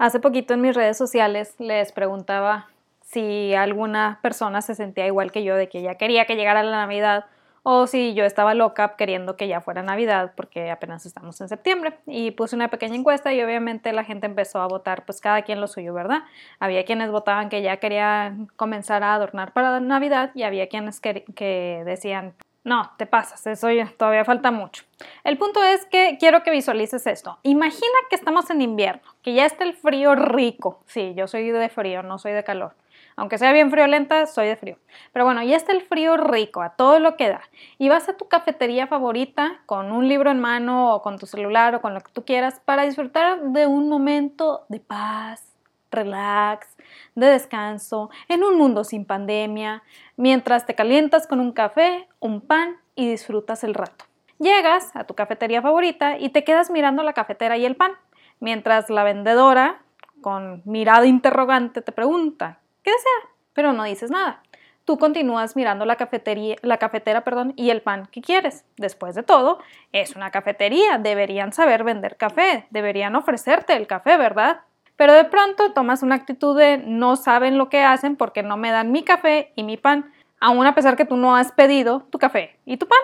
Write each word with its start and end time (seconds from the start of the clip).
Hace 0.00 0.18
poquito 0.18 0.54
en 0.54 0.62
mis 0.62 0.74
redes 0.74 0.96
sociales 0.96 1.54
les 1.58 1.92
preguntaba 1.92 2.68
si 3.02 3.52
alguna 3.52 4.18
persona 4.22 4.62
se 4.62 4.74
sentía 4.74 5.06
igual 5.06 5.30
que 5.30 5.44
yo 5.44 5.56
de 5.56 5.68
que 5.68 5.82
ya 5.82 5.96
quería 5.96 6.24
que 6.24 6.36
llegara 6.36 6.62
la 6.62 6.70
Navidad 6.70 7.26
o 7.64 7.86
si 7.86 8.14
yo 8.14 8.24
estaba 8.24 8.54
loca 8.54 8.96
queriendo 8.96 9.36
que 9.36 9.46
ya 9.46 9.60
fuera 9.60 9.82
Navidad 9.82 10.32
porque 10.36 10.70
apenas 10.70 11.04
estamos 11.04 11.38
en 11.42 11.50
septiembre 11.50 11.98
y 12.06 12.30
puse 12.30 12.56
una 12.56 12.68
pequeña 12.68 12.94
encuesta 12.94 13.34
y 13.34 13.42
obviamente 13.42 13.92
la 13.92 14.04
gente 14.04 14.24
empezó 14.24 14.62
a 14.62 14.68
votar 14.68 15.04
pues 15.04 15.20
cada 15.20 15.42
quien 15.42 15.60
lo 15.60 15.66
suyo, 15.66 15.92
¿verdad? 15.92 16.22
Había 16.60 16.86
quienes 16.86 17.10
votaban 17.10 17.50
que 17.50 17.60
ya 17.60 17.76
querían 17.76 18.46
comenzar 18.56 19.02
a 19.02 19.12
adornar 19.12 19.52
para 19.52 19.80
Navidad 19.80 20.30
y 20.34 20.44
había 20.44 20.70
quienes 20.70 20.98
que, 20.98 21.24
que 21.34 21.82
decían 21.84 22.32
no, 22.62 22.90
te 22.98 23.06
pasas, 23.06 23.46
eso 23.46 23.68
todavía 23.96 24.24
falta 24.24 24.50
mucho. 24.50 24.84
El 25.24 25.38
punto 25.38 25.62
es 25.62 25.86
que 25.86 26.18
quiero 26.20 26.42
que 26.42 26.50
visualices 26.50 27.06
esto. 27.06 27.38
Imagina 27.42 27.96
que 28.10 28.16
estamos 28.16 28.50
en 28.50 28.60
invierno, 28.60 29.02
que 29.22 29.32
ya 29.32 29.46
está 29.46 29.64
el 29.64 29.74
frío 29.74 30.14
rico. 30.14 30.82
Sí, 30.86 31.14
yo 31.16 31.26
soy 31.26 31.50
de 31.50 31.68
frío, 31.70 32.02
no 32.02 32.18
soy 32.18 32.32
de 32.32 32.44
calor. 32.44 32.74
Aunque 33.16 33.38
sea 33.38 33.52
bien 33.52 33.70
friolenta, 33.70 34.26
soy 34.26 34.48
de 34.48 34.56
frío. 34.56 34.76
Pero 35.12 35.24
bueno, 35.24 35.42
ya 35.42 35.56
está 35.56 35.72
el 35.72 35.82
frío 35.82 36.16
rico, 36.16 36.62
a 36.62 36.70
todo 36.70 37.00
lo 37.00 37.16
que 37.16 37.28
da. 37.28 37.42
Y 37.78 37.88
vas 37.88 38.08
a 38.08 38.16
tu 38.16 38.28
cafetería 38.28 38.86
favorita 38.86 39.60
con 39.66 39.90
un 39.90 40.08
libro 40.08 40.30
en 40.30 40.40
mano 40.40 40.94
o 40.94 41.02
con 41.02 41.18
tu 41.18 41.26
celular 41.26 41.74
o 41.74 41.80
con 41.80 41.94
lo 41.94 42.00
que 42.00 42.12
tú 42.12 42.24
quieras 42.24 42.60
para 42.64 42.82
disfrutar 42.84 43.40
de 43.40 43.66
un 43.66 43.88
momento 43.88 44.64
de 44.68 44.80
paz, 44.80 45.49
relax, 45.90 46.76
de 47.14 47.26
descanso, 47.26 48.10
en 48.28 48.44
un 48.44 48.56
mundo 48.56 48.84
sin 48.84 49.04
pandemia, 49.04 49.82
mientras 50.16 50.66
te 50.66 50.74
calientas 50.74 51.26
con 51.26 51.40
un 51.40 51.52
café, 51.52 52.08
un 52.18 52.40
pan 52.40 52.76
y 52.94 53.08
disfrutas 53.08 53.64
el 53.64 53.74
rato. 53.74 54.04
Llegas 54.38 54.94
a 54.94 55.04
tu 55.04 55.14
cafetería 55.14 55.62
favorita 55.62 56.18
y 56.18 56.30
te 56.30 56.44
quedas 56.44 56.70
mirando 56.70 57.02
la 57.02 57.12
cafetera 57.12 57.56
y 57.56 57.66
el 57.66 57.76
pan, 57.76 57.92
mientras 58.38 58.88
la 58.88 59.04
vendedora, 59.04 59.82
con 60.20 60.62
mirada 60.64 61.06
interrogante, 61.06 61.82
te 61.82 61.92
pregunta, 61.92 62.60
¿qué 62.82 62.90
desea? 62.90 63.30
Pero 63.52 63.72
no 63.72 63.84
dices 63.84 64.10
nada. 64.10 64.42
Tú 64.84 64.98
continúas 64.98 65.56
mirando 65.56 65.84
la 65.84 65.96
cafetería, 65.96 66.56
la 66.62 66.78
cafetera, 66.78 67.22
perdón, 67.22 67.52
y 67.54 67.70
el 67.70 67.82
pan 67.82 68.06
que 68.10 68.22
quieres. 68.22 68.64
Después 68.76 69.14
de 69.14 69.22
todo, 69.22 69.58
es 69.92 70.16
una 70.16 70.30
cafetería, 70.30 70.98
deberían 70.98 71.52
saber 71.52 71.84
vender 71.84 72.16
café, 72.16 72.66
deberían 72.70 73.14
ofrecerte 73.14 73.76
el 73.76 73.86
café, 73.86 74.16
¿verdad? 74.16 74.62
Pero 75.00 75.14
de 75.14 75.24
pronto 75.24 75.72
tomas 75.72 76.02
una 76.02 76.14
actitud 76.14 76.54
de 76.58 76.76
no 76.76 77.16
saben 77.16 77.56
lo 77.56 77.70
que 77.70 77.80
hacen 77.80 78.16
porque 78.16 78.42
no 78.42 78.58
me 78.58 78.70
dan 78.70 78.92
mi 78.92 79.02
café 79.02 79.50
y 79.56 79.62
mi 79.62 79.78
pan, 79.78 80.12
aún 80.40 80.66
a 80.66 80.74
pesar 80.74 80.94
que 80.94 81.06
tú 81.06 81.16
no 81.16 81.36
has 81.36 81.52
pedido 81.52 82.02
tu 82.10 82.18
café 82.18 82.58
y 82.66 82.76
tu 82.76 82.86
pan. 82.86 82.98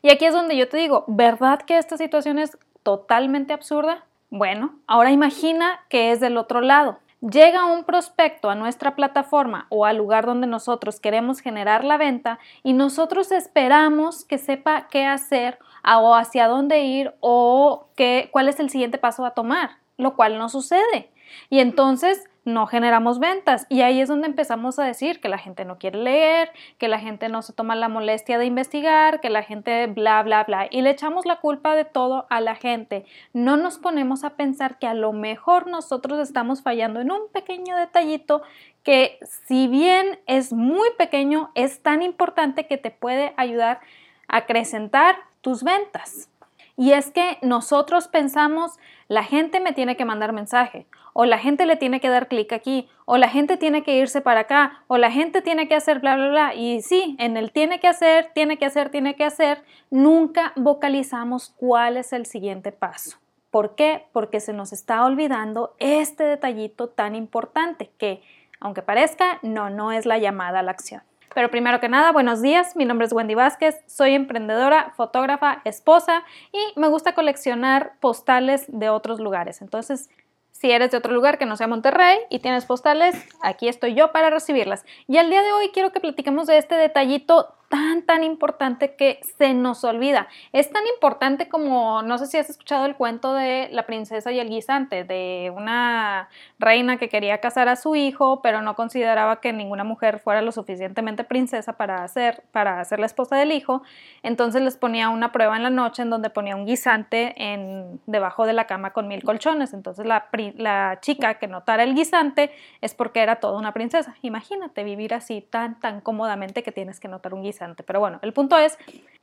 Y 0.00 0.10
aquí 0.10 0.26
es 0.26 0.32
donde 0.32 0.56
yo 0.56 0.68
te 0.68 0.76
digo, 0.76 1.02
¿verdad 1.08 1.60
que 1.62 1.76
esta 1.76 1.96
situación 1.96 2.38
es 2.38 2.56
totalmente 2.84 3.52
absurda? 3.52 4.04
Bueno, 4.30 4.76
ahora 4.86 5.10
imagina 5.10 5.80
que 5.88 6.12
es 6.12 6.20
del 6.20 6.36
otro 6.36 6.60
lado. 6.60 7.00
Llega 7.20 7.64
un 7.64 7.82
prospecto 7.82 8.48
a 8.48 8.54
nuestra 8.54 8.94
plataforma 8.94 9.66
o 9.70 9.86
al 9.86 9.96
lugar 9.96 10.26
donde 10.26 10.46
nosotros 10.46 11.00
queremos 11.00 11.40
generar 11.40 11.82
la 11.82 11.96
venta 11.96 12.38
y 12.62 12.74
nosotros 12.74 13.32
esperamos 13.32 14.24
que 14.24 14.38
sepa 14.38 14.86
qué 14.86 15.04
hacer 15.04 15.58
o 15.84 16.14
hacia 16.14 16.46
dónde 16.46 16.82
ir 16.84 17.12
o 17.18 17.88
qué, 17.96 18.28
cuál 18.30 18.48
es 18.48 18.60
el 18.60 18.70
siguiente 18.70 18.98
paso 18.98 19.24
a 19.24 19.32
tomar, 19.32 19.78
lo 19.96 20.14
cual 20.14 20.38
no 20.38 20.48
sucede. 20.48 21.10
Y 21.48 21.60
entonces 21.60 22.28
no 22.44 22.66
generamos 22.66 23.18
ventas. 23.18 23.66
Y 23.68 23.82
ahí 23.82 24.00
es 24.00 24.08
donde 24.08 24.26
empezamos 24.26 24.78
a 24.78 24.84
decir 24.84 25.20
que 25.20 25.28
la 25.28 25.38
gente 25.38 25.64
no 25.64 25.78
quiere 25.78 25.98
leer, 25.98 26.50
que 26.78 26.88
la 26.88 26.98
gente 26.98 27.28
no 27.28 27.42
se 27.42 27.52
toma 27.52 27.76
la 27.76 27.88
molestia 27.88 28.38
de 28.38 28.46
investigar, 28.46 29.20
que 29.20 29.30
la 29.30 29.42
gente 29.42 29.86
bla, 29.86 30.22
bla, 30.22 30.44
bla. 30.44 30.66
Y 30.70 30.82
le 30.82 30.90
echamos 30.90 31.26
la 31.26 31.40
culpa 31.40 31.74
de 31.74 31.84
todo 31.84 32.26
a 32.30 32.40
la 32.40 32.54
gente. 32.54 33.04
No 33.32 33.56
nos 33.56 33.78
ponemos 33.78 34.24
a 34.24 34.30
pensar 34.30 34.78
que 34.78 34.86
a 34.86 34.94
lo 34.94 35.12
mejor 35.12 35.66
nosotros 35.66 36.18
estamos 36.18 36.62
fallando 36.62 37.00
en 37.00 37.10
un 37.10 37.28
pequeño 37.32 37.76
detallito 37.76 38.42
que 38.82 39.18
si 39.46 39.68
bien 39.68 40.18
es 40.26 40.52
muy 40.52 40.88
pequeño, 40.96 41.50
es 41.54 41.82
tan 41.82 42.02
importante 42.02 42.66
que 42.66 42.78
te 42.78 42.90
puede 42.90 43.34
ayudar 43.36 43.80
a 44.28 44.38
acrecentar 44.38 45.16
tus 45.42 45.62
ventas. 45.62 46.30
Y 46.80 46.94
es 46.94 47.10
que 47.10 47.36
nosotros 47.42 48.08
pensamos, 48.08 48.78
la 49.06 49.22
gente 49.22 49.60
me 49.60 49.74
tiene 49.74 49.98
que 49.98 50.06
mandar 50.06 50.32
mensaje, 50.32 50.86
o 51.12 51.26
la 51.26 51.36
gente 51.36 51.66
le 51.66 51.76
tiene 51.76 52.00
que 52.00 52.08
dar 52.08 52.26
clic 52.26 52.54
aquí, 52.54 52.88
o 53.04 53.18
la 53.18 53.28
gente 53.28 53.58
tiene 53.58 53.82
que 53.82 53.98
irse 53.98 54.22
para 54.22 54.40
acá, 54.40 54.82
o 54.86 54.96
la 54.96 55.10
gente 55.10 55.42
tiene 55.42 55.68
que 55.68 55.74
hacer 55.74 55.98
bla, 55.98 56.16
bla, 56.16 56.28
bla. 56.30 56.54
Y 56.54 56.80
sí, 56.80 57.16
en 57.18 57.36
el 57.36 57.52
tiene 57.52 57.80
que 57.80 57.86
hacer, 57.86 58.30
tiene 58.32 58.56
que 58.56 58.64
hacer, 58.64 58.88
tiene 58.88 59.14
que 59.14 59.24
hacer, 59.24 59.62
nunca 59.90 60.54
vocalizamos 60.56 61.54
cuál 61.58 61.98
es 61.98 62.14
el 62.14 62.24
siguiente 62.24 62.72
paso. 62.72 63.18
¿Por 63.50 63.74
qué? 63.74 64.06
Porque 64.12 64.40
se 64.40 64.54
nos 64.54 64.72
está 64.72 65.04
olvidando 65.04 65.74
este 65.80 66.24
detallito 66.24 66.88
tan 66.88 67.14
importante 67.14 67.90
que, 67.98 68.22
aunque 68.58 68.80
parezca, 68.80 69.38
no, 69.42 69.68
no 69.68 69.92
es 69.92 70.06
la 70.06 70.16
llamada 70.16 70.60
a 70.60 70.62
la 70.62 70.70
acción. 70.70 71.02
Pero 71.34 71.50
primero 71.50 71.78
que 71.78 71.88
nada, 71.88 72.10
buenos 72.10 72.42
días, 72.42 72.74
mi 72.74 72.84
nombre 72.84 73.06
es 73.06 73.12
Wendy 73.12 73.36
Vázquez, 73.36 73.80
soy 73.86 74.14
emprendedora, 74.14 74.92
fotógrafa, 74.96 75.60
esposa 75.64 76.24
y 76.52 76.78
me 76.78 76.88
gusta 76.88 77.14
coleccionar 77.14 77.92
postales 78.00 78.64
de 78.66 78.90
otros 78.90 79.20
lugares. 79.20 79.62
Entonces, 79.62 80.10
si 80.50 80.72
eres 80.72 80.90
de 80.90 80.96
otro 80.96 81.12
lugar 81.12 81.38
que 81.38 81.46
no 81.46 81.56
sea 81.56 81.68
Monterrey 81.68 82.18
y 82.30 82.40
tienes 82.40 82.66
postales, 82.66 83.14
aquí 83.42 83.68
estoy 83.68 83.94
yo 83.94 84.10
para 84.10 84.28
recibirlas. 84.28 84.84
Y 85.06 85.18
el 85.18 85.30
día 85.30 85.42
de 85.42 85.52
hoy 85.52 85.70
quiero 85.72 85.92
que 85.92 86.00
platiquemos 86.00 86.48
de 86.48 86.58
este 86.58 86.74
detallito 86.74 87.54
tan, 87.70 88.02
tan 88.02 88.24
importante 88.24 88.96
que 88.96 89.20
se 89.38 89.54
nos 89.54 89.84
olvida. 89.84 90.26
Es 90.52 90.72
tan 90.72 90.84
importante 90.88 91.48
como, 91.48 92.02
no 92.02 92.18
sé 92.18 92.26
si 92.26 92.36
has 92.36 92.50
escuchado 92.50 92.84
el 92.84 92.96
cuento 92.96 93.32
de 93.32 93.68
la 93.70 93.86
princesa 93.86 94.32
y 94.32 94.40
el 94.40 94.50
guisante, 94.50 95.04
de 95.04 95.52
una 95.56 96.28
reina 96.58 96.96
que 96.96 97.08
quería 97.08 97.38
casar 97.38 97.68
a 97.68 97.76
su 97.76 97.94
hijo, 97.94 98.42
pero 98.42 98.60
no 98.60 98.74
consideraba 98.74 99.40
que 99.40 99.52
ninguna 99.52 99.84
mujer 99.84 100.18
fuera 100.18 100.42
lo 100.42 100.50
suficientemente 100.50 101.22
princesa 101.22 101.74
para 101.74 102.06
ser, 102.08 102.42
para 102.50 102.84
ser 102.84 102.98
la 102.98 103.06
esposa 103.06 103.36
del 103.36 103.52
hijo. 103.52 103.82
Entonces 104.24 104.62
les 104.62 104.76
ponía 104.76 105.08
una 105.08 105.30
prueba 105.30 105.56
en 105.56 105.62
la 105.62 105.70
noche 105.70 106.02
en 106.02 106.10
donde 106.10 106.28
ponía 106.28 106.56
un 106.56 106.66
guisante 106.66 107.34
en, 107.36 108.00
debajo 108.06 108.46
de 108.46 108.52
la 108.52 108.66
cama 108.66 108.92
con 108.92 109.06
mil 109.06 109.22
colchones. 109.22 109.74
Entonces 109.74 110.04
la, 110.06 110.28
la 110.56 110.98
chica 111.00 111.34
que 111.34 111.46
notara 111.46 111.84
el 111.84 111.94
guisante 111.94 112.50
es 112.80 112.94
porque 112.94 113.20
era 113.20 113.36
toda 113.36 113.56
una 113.56 113.72
princesa. 113.72 114.16
Imagínate 114.22 114.82
vivir 114.82 115.14
así 115.14 115.40
tan, 115.40 115.78
tan 115.78 116.00
cómodamente 116.00 116.64
que 116.64 116.72
tienes 116.72 116.98
que 116.98 117.06
notar 117.06 117.32
un 117.32 117.44
guisante 117.44 117.59
pero 117.84 118.00
bueno, 118.00 118.18
el 118.22 118.32
punto 118.32 118.56
es, 118.58 118.78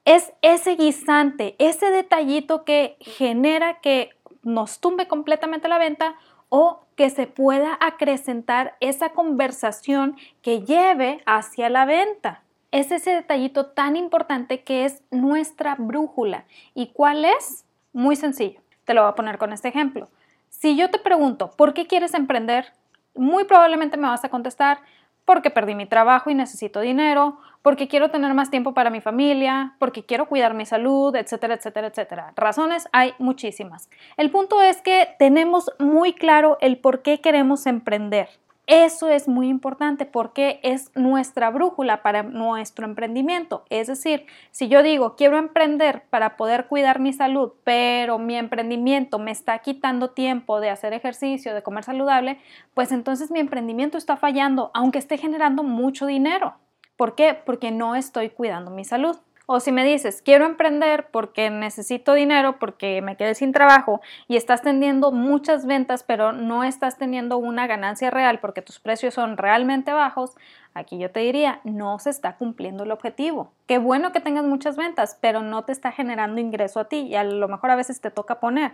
es 0.06 0.34
ese 0.42 0.75
guisante, 0.75 1.56
ese 1.59 1.92
detallito 1.92 2.64
que 2.64 2.98
genera 3.00 3.80
que 3.81 4.12
nos 4.44 4.80
tumbe 4.80 5.08
completamente 5.08 5.68
la 5.68 5.78
venta 5.78 6.16
o 6.50 6.86
que 6.96 7.09
se 7.09 7.28
pueda 7.28 7.78
acrecentar 7.81 8.75
esa 8.80 9.09
conversación 9.09 10.16
que 10.42 10.62
lleve 10.62 11.22
hacia 11.25 11.70
la 11.70 11.86
venta. 11.86 12.44
Es 12.72 12.92
ese 12.92 13.12
detallito 13.12 13.68
tan 13.68 13.96
importante 13.96 14.64
que 14.64 14.86
es 14.86 15.02
nuestra 15.12 15.75
brújula. 15.75 16.46
¿Y 16.74 16.88
cuál 16.88 17.25
es? 17.25 17.66
Muy 17.94 18.16
sencillo. 18.16 18.62
Te 18.86 18.94
lo 18.94 19.02
voy 19.02 19.12
a 19.12 19.16
poner 19.16 19.38
con 19.38 19.54
este 19.54 19.68
ejemplo. 19.68 20.09
Si 20.50 20.75
yo 20.75 20.90
te 20.90 21.00
pregunto, 21.00 21.52
¿por 21.52 21.74
qué 21.74 21.88
quieres 21.88 22.14
emprender? 22.14 22.74
Muy 23.16 23.44
probablemente 23.44 23.98
me 23.98 24.08
vas 24.08 24.24
a 24.24 24.30
contestar, 24.30 24.80
porque 25.25 25.50
perdí 25.50 25.75
mi 25.75 25.86
trabajo 25.86 26.30
y 26.30 26.36
necesito 26.36 26.80
dinero, 26.80 27.38
porque 27.68 27.90
quiero 27.90 28.10
tener 28.10 28.34
más 28.34 28.50
tiempo 28.50 28.74
para 28.74 28.90
mi 28.90 29.02
familia, 29.02 29.76
porque 29.78 30.06
quiero 30.06 30.30
cuidar 30.30 30.54
mi 30.54 30.66
salud, 30.66 31.14
etcétera, 31.14 31.56
etcétera, 31.56 31.88
etcétera. 31.88 32.32
Razones 32.38 32.88
hay 32.94 33.14
muchísimas. 33.20 33.90
El 34.16 34.32
punto 34.32 34.62
es 34.62 34.82
que 34.82 35.10
tenemos 35.20 35.70
muy 35.78 36.14
claro 36.14 36.58
el 36.62 36.78
por 36.78 37.02
qué 37.02 37.20
queremos 37.20 37.66
emprender. 37.66 38.30
Eso 38.68 39.10
es 39.10 39.28
muy 39.28 39.50
importante 39.50 40.06
porque 40.06 40.62
es 40.64 40.92
nuestra 40.96 41.50
brújula 41.50 42.04
para 42.04 42.24
nuestro 42.24 42.86
emprendimiento. 42.86 43.66
Es 43.70 43.88
decir, 43.88 44.28
si 44.52 44.70
yo 44.70 44.82
digo, 44.82 45.18
quiero 45.18 45.38
emprender 45.38 46.04
para 46.10 46.38
poder 46.38 46.68
cuidar 46.68 47.02
mi 47.02 47.12
salud, 47.12 47.52
pero 47.66 48.18
mi 48.18 48.38
emprendimiento 48.38 49.20
me 49.20 49.32
está 49.32 49.60
quitando 49.60 50.12
tiempo 50.12 50.62
de 50.62 50.70
hacer 50.70 50.94
ejercicio, 50.94 51.54
de 51.54 51.64
comer 51.64 51.84
saludable, 51.84 52.40
pues 52.74 52.94
entonces 52.94 53.30
mi 53.30 53.42
emprendimiento 53.42 53.98
está 53.98 54.16
fallando, 54.16 54.72
aunque 54.74 55.00
esté 55.00 55.18
generando 55.18 55.63
mucho 55.63 56.06
dinero. 56.06 56.56
¿Por 56.98 57.16
qué? 57.16 57.40
Porque 57.46 57.72
no 57.72 57.96
estoy 57.96 58.30
cuidando 58.30 58.72
mi 58.72 58.84
salud. 58.84 59.18
O 59.50 59.62
si 59.62 59.72
me 59.72 59.86
dices, 59.86 60.22
quiero 60.22 60.46
emprender 60.46 61.08
porque 61.10 61.50
necesito 61.50 62.14
dinero, 62.16 62.60
porque 62.60 63.02
me 63.02 63.16
quedé 63.16 63.34
sin 63.34 63.54
trabajo 63.54 64.02
y 64.28 64.36
estás 64.36 64.62
teniendo 64.62 65.14
muchas 65.14 65.66
ventas, 65.66 66.04
pero 66.04 66.34
no 66.34 66.66
estás 66.66 66.98
teniendo 66.98 67.38
una 67.38 67.66
ganancia 67.66 68.12
real 68.12 68.40
porque 68.42 68.62
tus 68.62 68.82
precios 68.82 69.14
son 69.14 69.38
realmente 69.38 69.94
bajos, 69.94 70.36
aquí 70.74 70.98
yo 70.98 71.12
te 71.12 71.22
diría, 71.22 71.62
no 71.64 71.98
se 71.98 72.10
está 72.10 72.36
cumpliendo 72.36 72.84
el 72.84 72.92
objetivo. 72.92 73.54
Qué 73.68 73.78
bueno 73.78 74.12
que 74.12 74.20
tengas 74.20 74.44
muchas 74.44 74.76
ventas, 74.76 75.18
pero 75.22 75.42
no 75.42 75.64
te 75.64 75.72
está 75.72 75.94
generando 75.94 76.42
ingreso 76.42 76.82
a 76.82 76.90
ti 76.90 77.04
y 77.04 77.16
a 77.16 77.24
lo 77.24 77.48
mejor 77.48 77.72
a 77.72 77.78
veces 77.78 78.02
te 78.02 78.12
toca 78.12 78.42
poner. 78.42 78.74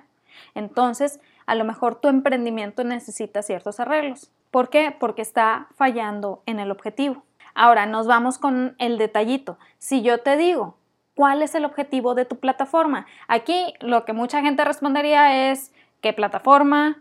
Entonces, 0.56 1.20
a 1.46 1.54
lo 1.54 1.66
mejor 1.66 1.96
tu 1.96 2.08
emprendimiento 2.08 2.84
necesita 2.84 3.44
ciertos 3.44 3.80
arreglos. 3.80 4.32
¿Por 4.50 4.70
qué? 4.70 4.96
Porque 5.00 5.22
está 5.22 5.68
fallando 5.76 6.42
en 6.48 6.60
el 6.60 6.72
objetivo. 6.72 7.24
Ahora 7.56 7.86
nos 7.86 8.08
vamos 8.08 8.38
con 8.38 8.76
el 8.80 8.98
detallito. 8.98 9.58
Si 9.78 10.02
yo 10.02 10.20
te 10.20 10.38
digo, 10.38 10.78
¿cuál 11.16 11.42
es 11.42 11.56
el 11.56 11.66
objetivo 11.66 12.16
de 12.16 12.26
tu 12.26 12.40
plataforma? 12.40 13.06
Aquí 13.28 13.74
lo 13.80 14.06
que 14.06 14.14
mucha 14.14 14.42
gente 14.42 14.64
respondería 14.64 15.52
es 15.52 15.72
qué 16.02 16.14
plataforma, 16.14 16.98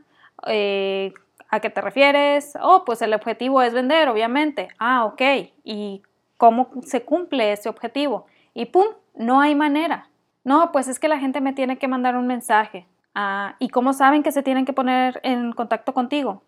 eh, 0.47 1.13
¿A 1.53 1.61
qué 1.61 1.69
te 1.69 1.83
refieres? 1.83 2.57
Oh, 2.63 2.83
pues 2.87 3.03
el 3.03 3.13
objetivo 3.13 3.61
es 3.61 3.75
vender, 3.75 4.09
obviamente. 4.09 4.69
Ah, 4.79 5.05
ok. 5.05 5.21
¿Y 5.65 6.01
cómo 6.39 6.71
se 6.83 7.05
cumple 7.05 7.53
ese 7.53 7.69
objetivo? 7.69 8.25
Y 8.55 8.65
pum, 8.65 8.87
no 9.15 9.43
hay 9.43 9.55
manera. 9.55 10.09
No, 10.45 10.73
pues 10.73 10.89
es 10.89 10.99
que 10.99 11.09
la 11.09 11.19
gente 11.19 11.43
me 11.43 11.53
tiene 11.53 11.77
que 11.77 11.89
mandar 11.89 12.17
un 12.17 12.27
mensaje. 12.27 12.87
Ah, 13.15 13.57
¿Y 13.59 13.69
cómo 13.69 13.93
saben 13.93 14.23
que 14.23 14.33
se 14.33 14.43
tienen 14.43 14.65
que 14.65 14.73
poner 14.73 15.21
en 15.25 15.53
contacto 15.53 15.93
contigo? 15.93 16.43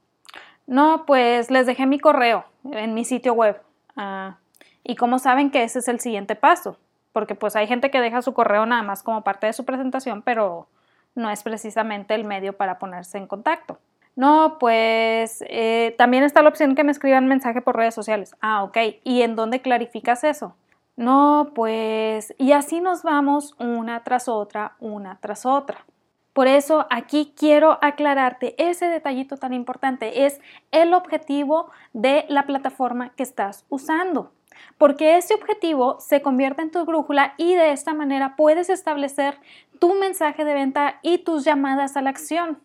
No, 0.66 1.04
pues 1.04 1.50
les 1.50 1.66
dejé 1.66 1.84
mi 1.84 1.98
correo 1.98 2.46
en 2.72 2.94
mi 2.94 3.04
sitio 3.04 3.34
web. 3.34 3.60
Ah, 3.96 4.36
¿Y 4.82 4.96
cómo 4.96 5.18
saben 5.18 5.50
que 5.50 5.62
ese 5.62 5.78
es 5.78 5.88
el 5.88 6.00
siguiente 6.00 6.36
paso? 6.36 6.78
Porque 7.12 7.34
pues 7.34 7.56
hay 7.56 7.66
gente 7.66 7.90
que 7.90 8.00
deja 8.00 8.22
su 8.22 8.34
correo 8.34 8.66
nada 8.66 8.82
más 8.82 9.02
como 9.02 9.22
parte 9.22 9.46
de 9.46 9.52
su 9.52 9.64
presentación, 9.64 10.22
pero 10.22 10.68
no 11.14 11.30
es 11.30 11.42
precisamente 11.42 12.14
el 12.14 12.24
medio 12.24 12.54
para 12.54 12.78
ponerse 12.78 13.18
en 13.18 13.26
contacto. 13.26 13.78
No, 14.16 14.58
pues 14.60 15.42
eh, 15.48 15.94
también 15.98 16.22
está 16.22 16.42
la 16.42 16.48
opción 16.48 16.74
que 16.74 16.84
me 16.84 16.92
escriban 16.92 17.26
mensaje 17.26 17.60
por 17.60 17.76
redes 17.76 17.94
sociales. 17.94 18.36
Ah, 18.40 18.62
ok. 18.62 18.76
¿Y 19.02 19.22
en 19.22 19.34
dónde 19.34 19.60
clarificas 19.60 20.22
eso? 20.22 20.54
No, 20.96 21.50
pues, 21.54 22.34
y 22.38 22.52
así 22.52 22.80
nos 22.80 23.02
vamos 23.02 23.56
una 23.58 24.04
tras 24.04 24.28
otra, 24.28 24.76
una 24.78 25.18
tras 25.20 25.44
otra. 25.44 25.84
Por 26.34 26.48
eso 26.48 26.86
aquí 26.90 27.32
quiero 27.36 27.78
aclararte 27.80 28.56
ese 28.58 28.88
detallito 28.88 29.36
tan 29.36 29.54
importante, 29.54 30.26
es 30.26 30.40
el 30.72 30.92
objetivo 30.92 31.70
de 31.92 32.26
la 32.28 32.44
plataforma 32.44 33.10
que 33.10 33.22
estás 33.22 33.64
usando. 33.68 34.32
Porque 34.76 35.16
ese 35.16 35.34
objetivo 35.34 36.00
se 36.00 36.22
convierte 36.22 36.62
en 36.62 36.72
tu 36.72 36.84
brújula 36.84 37.34
y 37.36 37.54
de 37.54 37.70
esta 37.70 37.94
manera 37.94 38.34
puedes 38.36 38.68
establecer 38.68 39.38
tu 39.78 39.94
mensaje 39.94 40.44
de 40.44 40.54
venta 40.54 40.98
y 41.02 41.18
tus 41.18 41.44
llamadas 41.44 41.96
a 41.96 42.02
la 42.02 42.10
acción. 42.10 42.58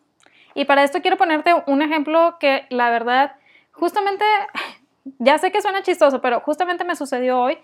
Y 0.56 0.66
para 0.66 0.84
esto 0.84 1.02
quiero 1.02 1.18
ponerte 1.18 1.54
un 1.68 1.84
ejemplo 1.84 2.38
que 2.40 2.66
la 2.72 2.90
verdad, 2.90 3.36
justamente, 3.72 4.26
ya 5.20 5.38
sé 5.38 5.52
que 5.52 5.62
suena 5.62 5.84
chistoso, 5.84 6.22
pero 6.22 6.40
justamente 6.40 6.84
me 6.86 6.96
sucedió 6.96 7.40
hoy. 7.40 7.60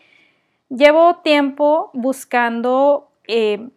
Llevo 0.69 1.17
tiempo 1.17 1.89
buscando 1.93 3.09
eh, 3.27 3.69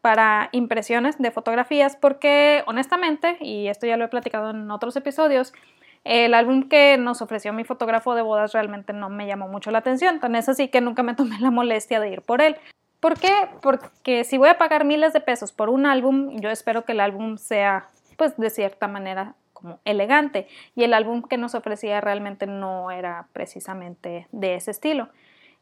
para 0.00 0.48
impresiones 0.52 1.18
de 1.18 1.30
fotografías 1.30 1.96
porque 1.96 2.62
honestamente, 2.66 3.36
y 3.40 3.68
esto 3.68 3.86
ya 3.86 3.96
lo 3.96 4.04
he 4.04 4.08
platicado 4.08 4.50
en 4.50 4.70
otros 4.70 4.96
episodios, 4.96 5.52
el 6.04 6.34
álbum 6.34 6.68
que 6.68 6.96
nos 6.98 7.22
ofreció 7.22 7.52
mi 7.52 7.64
fotógrafo 7.64 8.14
de 8.14 8.22
bodas 8.22 8.52
realmente 8.52 8.92
no 8.92 9.08
me 9.08 9.26
llamó 9.26 9.48
mucho 9.48 9.70
la 9.70 9.78
atención, 9.78 10.20
tan 10.20 10.36
es 10.36 10.48
así 10.48 10.68
que 10.68 10.80
nunca 10.80 11.02
me 11.02 11.14
tomé 11.14 11.38
la 11.40 11.50
molestia 11.50 12.00
de 12.00 12.10
ir 12.10 12.22
por 12.22 12.40
él. 12.40 12.56
¿Por 13.00 13.18
qué? 13.18 13.32
Porque 13.60 14.24
si 14.24 14.38
voy 14.38 14.48
a 14.48 14.58
pagar 14.58 14.84
miles 14.84 15.12
de 15.12 15.20
pesos 15.20 15.52
por 15.52 15.68
un 15.68 15.86
álbum, 15.86 16.40
yo 16.40 16.50
espero 16.50 16.84
que 16.84 16.92
el 16.92 17.00
álbum 17.00 17.36
sea, 17.36 17.88
pues, 18.16 18.36
de 18.36 18.50
cierta 18.50 18.88
manera 18.88 19.34
como 19.52 19.80
elegante. 19.84 20.48
Y 20.74 20.84
el 20.84 20.94
álbum 20.94 21.22
que 21.22 21.36
nos 21.36 21.54
ofrecía 21.54 22.00
realmente 22.00 22.46
no 22.46 22.90
era 22.90 23.26
precisamente 23.32 24.28
de 24.32 24.54
ese 24.54 24.70
estilo. 24.70 25.08